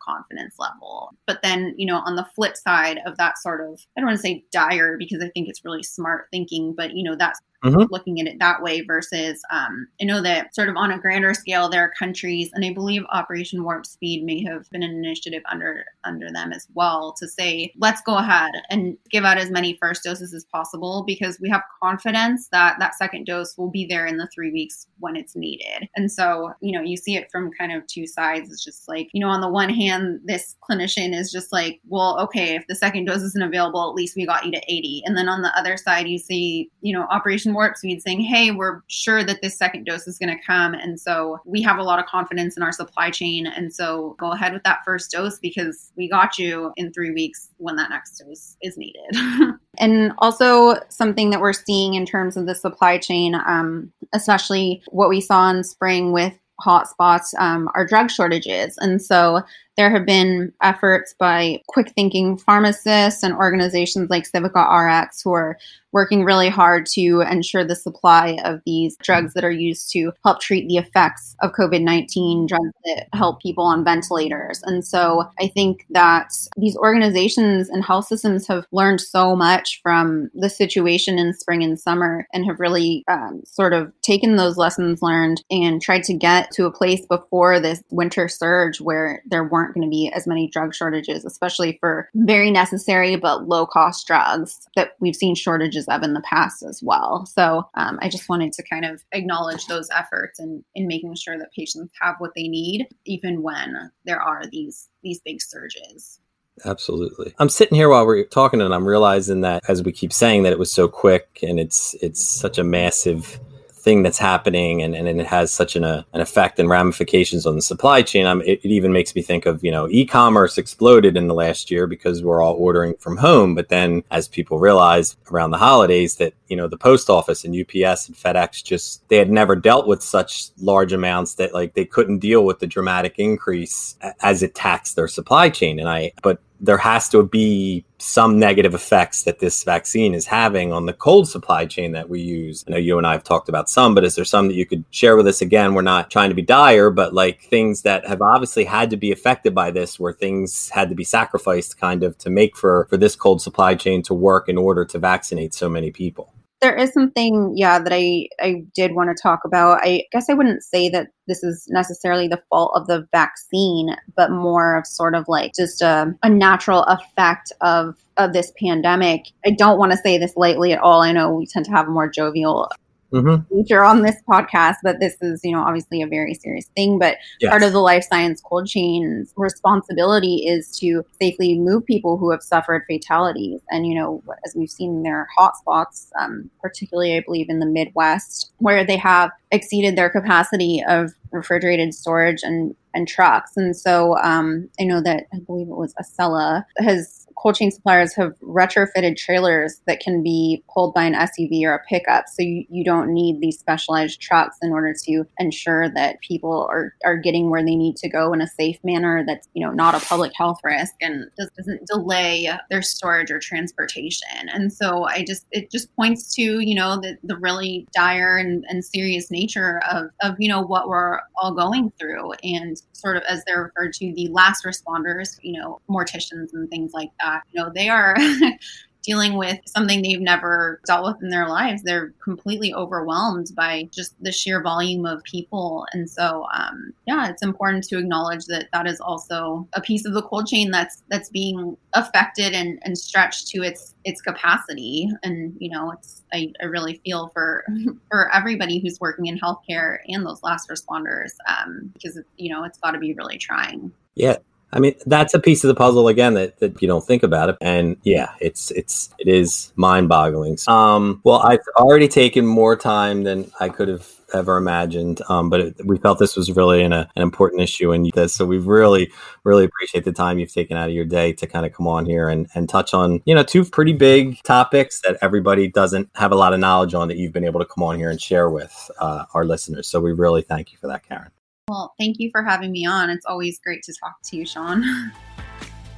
confidence 0.01 0.55
level. 0.57 1.11
But 1.27 1.41
then, 1.43 1.73
you 1.75 1.85
know, 1.85 1.97
on 1.97 2.15
the 2.15 2.27
flip 2.33 2.55
side 2.55 3.01
of 3.05 3.17
that 3.17 3.37
sort 3.39 3.59
of, 3.59 3.85
I 3.97 3.99
don't 3.99 4.07
want 4.07 4.19
to 4.19 4.23
say 4.23 4.45
dire 4.53 4.97
because 4.97 5.21
I 5.21 5.27
think 5.31 5.49
it's 5.49 5.65
really 5.65 5.83
smart 5.83 6.27
thinking, 6.31 6.73
but, 6.73 6.95
you 6.95 7.03
know, 7.03 7.17
that's 7.17 7.41
Mm-hmm. 7.63 7.91
looking 7.91 8.21
at 8.21 8.27
it 8.27 8.39
that 8.39 8.61
way 8.61 8.81
versus 8.81 9.41
um, 9.51 9.85
I 10.01 10.05
know 10.05 10.21
that 10.21 10.55
sort 10.55 10.69
of 10.69 10.77
on 10.77 10.91
a 10.91 10.97
grander 10.97 11.33
scale 11.33 11.67
there 11.67 11.83
are 11.83 11.91
countries 11.99 12.49
and 12.53 12.63
I 12.63 12.71
believe 12.71 13.03
Operation 13.11 13.65
Warp 13.65 13.85
Speed 13.85 14.23
may 14.23 14.41
have 14.45 14.69
been 14.69 14.81
an 14.81 14.91
initiative 14.91 15.43
under 15.51 15.83
under 16.05 16.31
them 16.31 16.53
as 16.53 16.67
well 16.73 17.13
to 17.19 17.27
say 17.27 17.73
let's 17.77 18.01
go 18.01 18.17
ahead 18.17 18.51
and 18.69 18.97
give 19.11 19.25
out 19.25 19.37
as 19.37 19.51
many 19.51 19.77
first 19.81 20.05
doses 20.05 20.33
as 20.33 20.45
possible 20.45 21.03
because 21.05 21.37
we 21.41 21.49
have 21.49 21.61
confidence 21.83 22.47
that 22.53 22.77
that 22.79 22.95
second 22.95 23.25
dose 23.25 23.57
will 23.57 23.69
be 23.69 23.85
there 23.85 24.05
in 24.05 24.15
the 24.15 24.29
3 24.33 24.53
weeks 24.53 24.87
when 24.99 25.17
it's 25.17 25.35
needed. 25.35 25.89
And 25.97 26.09
so, 26.09 26.53
you 26.61 26.71
know, 26.71 26.81
you 26.81 26.95
see 26.95 27.17
it 27.17 27.29
from 27.29 27.51
kind 27.51 27.73
of 27.73 27.85
two 27.87 28.07
sides. 28.07 28.49
It's 28.53 28.63
just 28.63 28.87
like, 28.87 29.09
you 29.11 29.19
know, 29.19 29.29
on 29.29 29.41
the 29.41 29.49
one 29.49 29.69
hand 29.69 30.21
this 30.23 30.55
clinician 30.69 31.13
is 31.13 31.29
just 31.29 31.51
like, 31.51 31.81
well, 31.89 32.17
okay, 32.21 32.55
if 32.55 32.65
the 32.67 32.75
second 32.75 33.03
dose 33.03 33.21
isn't 33.21 33.43
available, 33.43 33.81
at 33.89 33.95
least 33.95 34.15
we 34.15 34.25
got 34.25 34.45
you 34.45 34.51
to 34.53 34.61
80. 34.69 35.03
And 35.05 35.17
then 35.17 35.27
on 35.27 35.41
the 35.41 35.57
other 35.59 35.75
side 35.75 36.07
you 36.07 36.17
see, 36.17 36.71
you 36.79 36.93
know, 36.93 37.05
Operation 37.09 37.48
Warp 37.53 37.77
Speed 37.77 38.01
saying, 38.01 38.21
hey, 38.21 38.51
we're 38.51 38.81
sure 38.87 39.23
that 39.23 39.41
this 39.41 39.57
second 39.57 39.85
dose 39.85 40.07
is 40.07 40.17
going 40.17 40.35
to 40.35 40.43
come. 40.45 40.73
And 40.73 40.99
so 40.99 41.39
we 41.45 41.61
have 41.61 41.77
a 41.77 41.83
lot 41.83 41.99
of 41.99 42.05
confidence 42.05 42.57
in 42.57 42.63
our 42.63 42.71
supply 42.71 43.09
chain. 43.09 43.47
And 43.47 43.73
so 43.73 44.15
go 44.19 44.31
ahead 44.31 44.53
with 44.53 44.63
that 44.63 44.79
first 44.85 45.11
dose 45.11 45.39
because 45.39 45.91
we 45.95 46.09
got 46.09 46.37
you 46.37 46.71
in 46.75 46.91
three 46.93 47.11
weeks 47.11 47.49
when 47.57 47.75
that 47.77 47.89
next 47.89 48.17
dose 48.19 48.57
is 48.61 48.77
needed. 48.77 49.15
and 49.77 50.13
also, 50.19 50.75
something 50.89 51.29
that 51.29 51.41
we're 51.41 51.53
seeing 51.53 51.93
in 51.93 52.05
terms 52.05 52.37
of 52.37 52.45
the 52.45 52.55
supply 52.55 52.97
chain, 52.97 53.35
um, 53.35 53.91
especially 54.13 54.81
what 54.89 55.09
we 55.09 55.21
saw 55.21 55.49
in 55.49 55.63
spring 55.63 56.11
with 56.11 56.33
hotspots 56.59 57.33
um, 57.39 57.69
are 57.73 57.85
drug 57.85 58.11
shortages. 58.11 58.77
And 58.79 59.01
so 59.01 59.41
there 59.79 59.89
have 59.89 60.05
been 60.05 60.51
efforts 60.61 61.15
by 61.17 61.61
quick 61.69 61.93
thinking 61.95 62.37
pharmacists 62.37 63.23
and 63.23 63.33
organizations 63.33 64.09
like 64.09 64.29
Civica 64.29 64.59
RX 64.59 65.21
who 65.21 65.31
are 65.31 65.57
working 65.91 66.23
really 66.23 66.49
hard 66.49 66.85
to 66.85 67.21
ensure 67.21 67.63
the 67.63 67.75
supply 67.75 68.37
of 68.43 68.61
these 68.65 68.95
drugs 68.97 69.33
that 69.33 69.43
are 69.43 69.51
used 69.51 69.91
to 69.91 70.11
help 70.23 70.39
treat 70.39 70.67
the 70.67 70.77
effects 70.77 71.35
of 71.41 71.51
COVID 71.53 71.81
19, 71.81 72.47
drugs 72.47 72.71
that 72.85 73.07
help 73.13 73.41
people 73.41 73.63
on 73.63 73.83
ventilators. 73.83 74.61
And 74.63 74.85
so 74.85 75.29
I 75.39 75.47
think 75.47 75.85
that 75.89 76.31
these 76.57 76.75
organizations 76.77 77.69
and 77.69 77.83
health 77.83 78.05
systems 78.05 78.47
have 78.47 78.67
learned 78.71 79.01
so 79.01 79.35
much 79.35 79.79
from 79.81 80.29
the 80.33 80.49
situation 80.49 81.17
in 81.17 81.33
spring 81.33 81.63
and 81.63 81.79
summer 81.79 82.27
and 82.33 82.45
have 82.45 82.59
really 82.59 83.03
um, 83.07 83.41
sort 83.45 83.73
of 83.73 83.91
taken 84.01 84.35
those 84.35 84.57
lessons 84.57 85.01
learned 85.01 85.43
and 85.49 85.81
tried 85.81 86.03
to 86.03 86.13
get 86.13 86.51
to 86.51 86.65
a 86.65 86.71
place 86.71 87.05
before 87.05 87.59
this 87.59 87.83
winter 87.89 88.27
surge 88.27 88.81
where 88.81 89.23
there 89.25 89.43
weren't 89.43 89.68
going 89.73 89.85
to 89.85 89.89
be 89.89 90.11
as 90.13 90.27
many 90.27 90.47
drug 90.47 90.73
shortages, 90.73 91.25
especially 91.25 91.77
for 91.79 92.09
very 92.15 92.51
necessary 92.51 93.15
but 93.15 93.47
low 93.47 93.65
cost 93.65 94.05
drugs 94.07 94.67
that 94.75 94.91
we've 94.99 95.15
seen 95.15 95.35
shortages 95.35 95.85
of 95.87 96.03
in 96.03 96.13
the 96.13 96.21
past 96.21 96.63
as 96.63 96.81
well. 96.83 97.25
So 97.25 97.67
um, 97.75 97.99
I 98.01 98.09
just 98.09 98.29
wanted 98.29 98.53
to 98.53 98.63
kind 98.63 98.85
of 98.85 99.03
acknowledge 99.11 99.67
those 99.67 99.89
efforts 99.95 100.39
and 100.39 100.63
in 100.75 100.87
making 100.87 101.15
sure 101.15 101.37
that 101.37 101.51
patients 101.53 101.93
have 102.01 102.15
what 102.19 102.31
they 102.35 102.47
need, 102.47 102.87
even 103.05 103.41
when 103.41 103.91
there 104.05 104.21
are 104.21 104.43
these 104.51 104.89
these 105.01 105.21
big 105.21 105.41
surges. 105.41 106.19
Absolutely. 106.65 107.33
I'm 107.39 107.49
sitting 107.49 107.75
here 107.75 107.89
while 107.89 108.05
we're 108.05 108.25
talking 108.25 108.61
and 108.61 108.73
I'm 108.73 108.87
realizing 108.87 109.41
that 109.41 109.63
as 109.69 109.81
we 109.83 109.91
keep 109.91 110.11
saying 110.11 110.43
that 110.43 110.53
it 110.53 110.59
was 110.59 110.71
so 110.71 110.87
quick 110.87 111.39
and 111.41 111.59
it's 111.59 111.95
it's 112.01 112.23
such 112.23 112.57
a 112.57 112.63
massive 112.63 113.39
thing 113.79 114.03
that's 114.03 114.17
happening 114.17 114.81
and, 114.81 114.95
and 114.95 115.07
it 115.07 115.25
has 115.25 115.51
such 115.51 115.75
an, 115.75 115.83
uh, 115.83 116.03
an 116.13 116.21
effect 116.21 116.59
and 116.59 116.69
ramifications 116.69 117.45
on 117.45 117.55
the 117.55 117.61
supply 117.61 118.01
chain. 118.01 118.25
It, 118.41 118.59
it, 118.63 118.69
even 118.69 118.91
makes 118.93 119.15
me 119.15 119.21
think 119.21 119.45
of, 119.45 119.63
you 119.63 119.71
know, 119.71 119.87
e-commerce 119.89 120.57
exploded 120.57 121.17
in 121.17 121.27
the 121.27 121.33
last 121.33 121.71
year 121.71 121.87
because 121.87 122.23
we're 122.23 122.41
all 122.41 122.55
ordering 122.55 122.95
from 122.95 123.17
home. 123.17 123.55
But 123.55 123.69
then 123.69 124.03
as 124.11 124.27
people 124.27 124.59
realized 124.59 125.17
around 125.31 125.51
the 125.51 125.57
holidays 125.57 126.15
that, 126.15 126.33
you 126.47 126.57
know, 126.57 126.67
the 126.67 126.77
post 126.77 127.09
office 127.09 127.45
and 127.45 127.55
UPS 127.55 128.07
and 128.07 128.17
FedEx 128.17 128.63
just, 128.63 129.07
they 129.09 129.17
had 129.17 129.31
never 129.31 129.55
dealt 129.55 129.87
with 129.87 130.03
such 130.03 130.49
large 130.59 130.93
amounts 130.93 131.35
that 131.35 131.53
like 131.53 131.73
they 131.73 131.85
couldn't 131.85 132.19
deal 132.19 132.45
with 132.45 132.59
the 132.59 132.67
dramatic 132.67 133.15
increase 133.17 133.95
as 134.21 134.43
it 134.43 134.55
taxed 134.55 134.95
their 134.95 135.07
supply 135.07 135.49
chain. 135.49 135.79
And 135.79 135.87
I, 135.87 136.11
but 136.21 136.41
there 136.59 136.77
has 136.77 137.07
to 137.09 137.23
be 137.23 137.85
some 137.97 138.39
negative 138.39 138.73
effects 138.73 139.23
that 139.23 139.39
this 139.39 139.63
vaccine 139.63 140.13
is 140.13 140.25
having 140.25 140.71
on 140.71 140.85
the 140.85 140.93
cold 140.93 141.27
supply 141.27 141.65
chain 141.65 141.91
that 141.93 142.09
we 142.09 142.21
use. 142.21 142.63
I 142.67 142.71
know 142.71 142.77
you 142.77 142.97
and 142.97 143.07
I 143.07 143.13
have 143.13 143.23
talked 143.23 143.49
about 143.49 143.69
some, 143.69 143.95
but 143.95 144.03
is 144.03 144.15
there 144.15 144.25
some 144.25 144.47
that 144.47 144.55
you 144.55 144.65
could 144.65 144.83
share 144.91 145.15
with 145.15 145.27
us? 145.27 145.41
Again, 145.41 145.73
we're 145.73 145.81
not 145.81 146.11
trying 146.11 146.29
to 146.29 146.35
be 146.35 146.41
dire, 146.41 146.89
but 146.89 147.13
like 147.13 147.43
things 147.43 147.81
that 147.83 148.05
have 148.07 148.21
obviously 148.21 148.65
had 148.65 148.89
to 148.89 148.97
be 148.97 149.11
affected 149.11 149.55
by 149.55 149.71
this, 149.71 149.99
where 149.99 150.13
things 150.13 150.69
had 150.69 150.89
to 150.89 150.95
be 150.95 151.03
sacrificed 151.03 151.79
kind 151.79 152.03
of 152.03 152.17
to 152.19 152.29
make 152.29 152.57
for, 152.57 152.87
for 152.89 152.97
this 152.97 153.15
cold 153.15 153.41
supply 153.41 153.75
chain 153.75 154.01
to 154.03 154.13
work 154.13 154.49
in 154.49 154.57
order 154.57 154.85
to 154.85 154.99
vaccinate 154.99 155.53
so 155.53 155.69
many 155.69 155.91
people 155.91 156.33
there 156.61 156.75
is 156.75 156.93
something, 156.93 157.53
yeah, 157.55 157.79
that 157.79 157.93
I, 157.93 158.27
I 158.41 158.63
did 158.75 158.93
want 158.93 159.15
to 159.15 159.21
talk 159.21 159.41
about. 159.45 159.79
I 159.81 160.03
guess 160.11 160.29
I 160.29 160.33
wouldn't 160.33 160.63
say 160.63 160.89
that 160.89 161.07
this 161.27 161.43
is 161.43 161.67
necessarily 161.69 162.27
the 162.27 162.41
fault 162.49 162.73
of 162.75 162.87
the 162.87 163.07
vaccine, 163.11 163.95
but 164.15 164.31
more 164.31 164.75
of 164.77 164.85
sort 164.85 165.15
of 165.15 165.25
like 165.27 165.53
just 165.55 165.81
a, 165.81 166.13
a 166.23 166.29
natural 166.29 166.83
effect 166.83 167.51
of 167.61 167.95
of 168.17 168.33
this 168.33 168.51
pandemic. 168.61 169.21
I 169.45 169.51
don't 169.51 169.79
want 169.79 169.93
to 169.93 169.97
say 169.97 170.17
this 170.17 170.33
lightly 170.35 170.73
at 170.73 170.81
all. 170.81 171.01
I 171.01 171.13
know 171.13 171.31
we 171.31 171.45
tend 171.45 171.65
to 171.65 171.71
have 171.71 171.87
a 171.87 171.91
more 171.91 172.09
jovial 172.09 172.69
mm-hmm. 173.11 173.55
feature 173.55 173.83
on 173.83 174.01
this 174.01 174.15
podcast, 174.27 174.75
but 174.83 174.99
this 174.99 175.17
is, 175.21 175.41
you 175.43 175.51
know, 175.51 175.61
obviously 175.61 176.01
a 176.01 176.07
very 176.07 176.33
serious 176.33 176.67
thing. 176.75 176.99
But 176.99 177.17
yes. 177.39 177.49
part 177.49 177.63
of 177.63 177.73
the 177.73 177.79
life 177.79 178.05
science 178.09 178.41
cold 178.41 178.67
chain's 178.67 179.33
responsibility 179.35 180.47
is 180.47 180.77
to 180.79 181.03
safely 181.21 181.57
move 181.57 181.85
people 181.85 182.17
who 182.17 182.31
have 182.31 182.41
suffered 182.41 182.83
fatalities. 182.87 183.61
And, 183.69 183.85
you 183.87 183.95
know, 183.95 184.23
as 184.45 184.53
we've 184.55 184.69
seen, 184.69 185.03
there 185.03 185.17
are 185.17 185.27
hotspots, 185.37 186.09
um, 186.19 186.49
particularly, 186.61 187.17
I 187.17 187.21
believe, 187.21 187.49
in 187.49 187.59
the 187.59 187.65
Midwest, 187.65 188.51
where 188.57 188.85
they 188.85 188.97
have 188.97 189.31
exceeded 189.51 189.95
their 189.95 190.09
capacity 190.09 190.83
of 190.87 191.13
refrigerated 191.31 191.93
storage 191.93 192.41
and 192.43 192.75
and 192.93 193.07
trucks. 193.07 193.51
And 193.55 193.75
so 193.75 194.17
um, 194.17 194.69
I 194.79 194.83
know 194.83 195.01
that 195.01 195.27
I 195.33 195.39
believe 195.39 195.67
it 195.67 195.77
was 195.77 195.93
Acela 196.01 196.65
has 196.79 197.18
cold 197.41 197.55
chain 197.55 197.71
suppliers 197.71 198.13
have 198.15 198.33
retrofitted 198.41 199.17
trailers 199.17 199.81
that 199.87 199.99
can 199.99 200.21
be 200.21 200.63
pulled 200.73 200.93
by 200.93 201.03
an 201.03 201.13
SUV 201.13 201.63
or 201.63 201.73
a 201.73 201.83
pickup. 201.85 202.25
So 202.27 202.43
you, 202.43 202.65
you 202.69 202.83
don't 202.83 203.13
need 203.13 203.39
these 203.39 203.57
specialized 203.57 204.19
trucks 204.19 204.57
in 204.61 204.71
order 204.71 204.93
to 205.05 205.25
ensure 205.37 205.89
that 205.89 206.19
people 206.21 206.67
are, 206.69 206.93
are 207.05 207.17
getting 207.17 207.49
where 207.49 207.63
they 207.63 207.75
need 207.75 207.95
to 207.97 208.09
go 208.09 208.33
in 208.33 208.41
a 208.41 208.47
safe 208.47 208.77
manner 208.83 209.23
that's, 209.25 209.47
you 209.53 209.65
know, 209.65 209.71
not 209.71 209.95
a 209.95 210.05
public 210.05 210.33
health 210.35 210.59
risk 210.63 210.93
and 211.01 211.29
doesn't 211.57 211.87
delay 211.87 212.49
their 212.69 212.81
storage 212.81 213.31
or 213.31 213.39
transportation. 213.39 214.49
And 214.51 214.71
so 214.71 215.05
I 215.05 215.23
just, 215.25 215.45
it 215.51 215.71
just 215.71 215.93
points 215.95 216.33
to, 216.35 216.41
you 216.41 216.75
know, 216.75 216.99
the, 216.99 217.17
the 217.23 217.37
really 217.37 217.87
dire 217.93 218.37
and, 218.37 218.65
and 218.67 218.83
serious 218.83 219.31
nature 219.31 219.81
of, 219.89 220.09
of, 220.21 220.35
you 220.39 220.49
know, 220.49 220.61
what 220.61 220.89
we're 220.89 221.19
all 221.41 221.53
going 221.53 221.91
through. 221.91 222.33
And 222.43 222.81
sort 222.91 223.15
of 223.15 223.23
as 223.29 223.43
they're 223.45 223.63
referred 223.63 223.93
to, 223.93 224.13
the 224.13 224.27
last 224.29 224.65
responders, 224.65 225.39
you 225.41 225.59
know, 225.59 225.79
morticians 225.89 226.53
and 226.53 226.69
things 226.69 226.91
like 226.93 227.09
that, 227.21 227.28
you 227.51 227.61
know, 227.61 227.71
they 227.73 227.89
are 227.89 228.15
dealing 229.03 229.33
with 229.37 229.57
something 229.65 230.01
they've 230.01 230.19
never 230.19 230.81
dealt 230.85 231.05
with 231.05 231.23
in 231.23 231.29
their 231.29 231.47
lives. 231.47 231.81
They're 231.81 232.13
completely 232.23 232.73
overwhelmed 232.73 233.47
by 233.55 233.89
just 233.91 234.13
the 234.21 234.31
sheer 234.31 234.61
volume 234.61 235.05
of 235.05 235.23
people. 235.23 235.85
And 235.93 236.09
so, 236.09 236.45
um, 236.53 236.93
yeah, 237.07 237.29
it's 237.29 237.41
important 237.41 237.85
to 237.85 237.97
acknowledge 237.97 238.45
that 238.45 238.67
that 238.73 238.87
is 238.87 238.99
also 238.99 239.67
a 239.73 239.81
piece 239.81 240.05
of 240.05 240.13
the 240.13 240.21
cold 240.21 240.47
chain 240.47 240.71
that's 240.71 241.01
that's 241.09 241.29
being 241.29 241.77
affected 241.93 242.53
and, 242.53 242.79
and 242.83 242.97
stretched 242.97 243.47
to 243.47 243.63
its 243.63 243.95
its 244.03 244.21
capacity. 244.21 245.09
And 245.23 245.55
you 245.59 245.71
know, 245.71 245.91
it's 245.91 246.21
I, 246.33 246.51
I 246.61 246.65
really 246.65 247.01
feel 247.03 247.29
for 247.29 247.65
for 248.11 248.33
everybody 248.33 248.79
who's 248.79 248.99
working 248.99 249.27
in 249.27 249.39
healthcare 249.39 249.99
and 250.07 250.25
those 250.25 250.43
last 250.43 250.69
responders 250.69 251.31
um, 251.47 251.89
because 251.93 252.19
you 252.37 252.53
know 252.53 252.63
it's 252.63 252.77
got 252.79 252.91
to 252.91 252.99
be 252.99 253.13
really 253.13 253.37
trying. 253.37 253.91
Yeah, 254.15 254.37
I 254.71 254.79
mean, 254.79 254.95
that's 255.05 255.33
a 255.33 255.39
piece 255.39 255.63
of 255.63 255.67
the 255.67 255.75
puzzle 255.75 256.07
again 256.07 256.35
that, 256.35 256.59
that 256.59 256.81
you 256.81 256.87
don't 256.87 257.05
think 257.05 257.23
about 257.23 257.49
it. 257.49 257.57
And 257.61 257.97
yeah, 258.03 258.33
it's 258.39 258.71
it's 258.71 259.09
it 259.17 259.27
is 259.27 259.73
mind 259.75 260.09
boggling. 260.09 260.57
Um, 260.67 261.21
well, 261.23 261.39
I've 261.39 261.59
already 261.77 262.07
taken 262.07 262.45
more 262.45 262.75
time 262.75 263.23
than 263.23 263.51
I 263.59 263.69
could 263.69 263.87
have 263.87 264.07
ever 264.33 264.57
imagined. 264.57 265.21
Um, 265.27 265.49
but 265.49 265.59
it, 265.59 265.85
we 265.85 265.97
felt 265.97 266.19
this 266.19 266.35
was 266.35 266.51
really 266.55 266.83
an, 266.83 266.93
a, 266.93 267.09
an 267.15 267.21
important 267.21 267.61
issue, 267.61 267.91
and 267.91 268.11
this, 268.13 268.33
so 268.33 268.45
we 268.45 268.57
really, 268.57 269.11
really 269.43 269.65
appreciate 269.65 270.05
the 270.05 270.11
time 270.11 270.39
you've 270.39 270.53
taken 270.53 270.77
out 270.77 270.89
of 270.89 270.95
your 270.95 271.05
day 271.05 271.33
to 271.33 271.47
kind 271.47 271.65
of 271.65 271.73
come 271.73 271.87
on 271.87 272.05
here 272.05 272.29
and, 272.29 272.47
and 272.53 272.69
touch 272.69 272.93
on, 272.93 273.21
you 273.25 273.35
know, 273.35 273.43
two 273.43 273.65
pretty 273.65 273.93
big 273.93 274.41
topics 274.43 275.01
that 275.01 275.17
everybody 275.21 275.67
doesn't 275.67 276.09
have 276.15 276.31
a 276.31 276.35
lot 276.35 276.53
of 276.53 276.59
knowledge 276.59 276.93
on 276.93 277.07
that 277.07 277.17
you've 277.17 277.33
been 277.33 277.45
able 277.45 277.59
to 277.59 277.65
come 277.65 277.83
on 277.83 277.97
here 277.97 278.09
and 278.09 278.21
share 278.21 278.49
with 278.49 278.91
uh, 278.99 279.25
our 279.33 279.45
listeners. 279.45 279.87
So 279.87 279.99
we 279.99 280.11
really 280.11 280.41
thank 280.41 280.71
you 280.71 280.77
for 280.77 280.87
that, 280.87 281.07
Karen. 281.07 281.31
Well, 281.69 281.93
thank 281.99 282.17
you 282.19 282.31
for 282.31 282.41
having 282.41 282.71
me 282.71 282.87
on. 282.87 283.11
It's 283.11 283.27
always 283.27 283.59
great 283.59 283.83
to 283.83 283.93
talk 283.93 284.15
to 284.23 284.35
you, 284.35 284.45
Sean. 284.45 284.83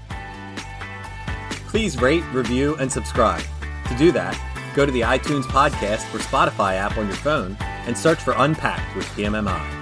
Please 1.68 2.02
rate, 2.02 2.24
review, 2.34 2.76
and 2.76 2.92
subscribe. 2.92 3.44
To 3.88 3.96
do 3.98 4.12
that, 4.12 4.38
go 4.76 4.86
to 4.86 4.92
the 4.92 5.02
iTunes 5.02 5.44
podcast 5.44 6.14
or 6.14 6.20
Spotify 6.20 6.76
app 6.76 6.98
on 6.98 7.08
your 7.08 7.16
phone 7.16 7.56
and 7.62 7.98
search 7.98 8.20
for 8.20 8.34
Unpacked 8.36 8.98
with 8.98 9.06
PMMI. 9.08 9.81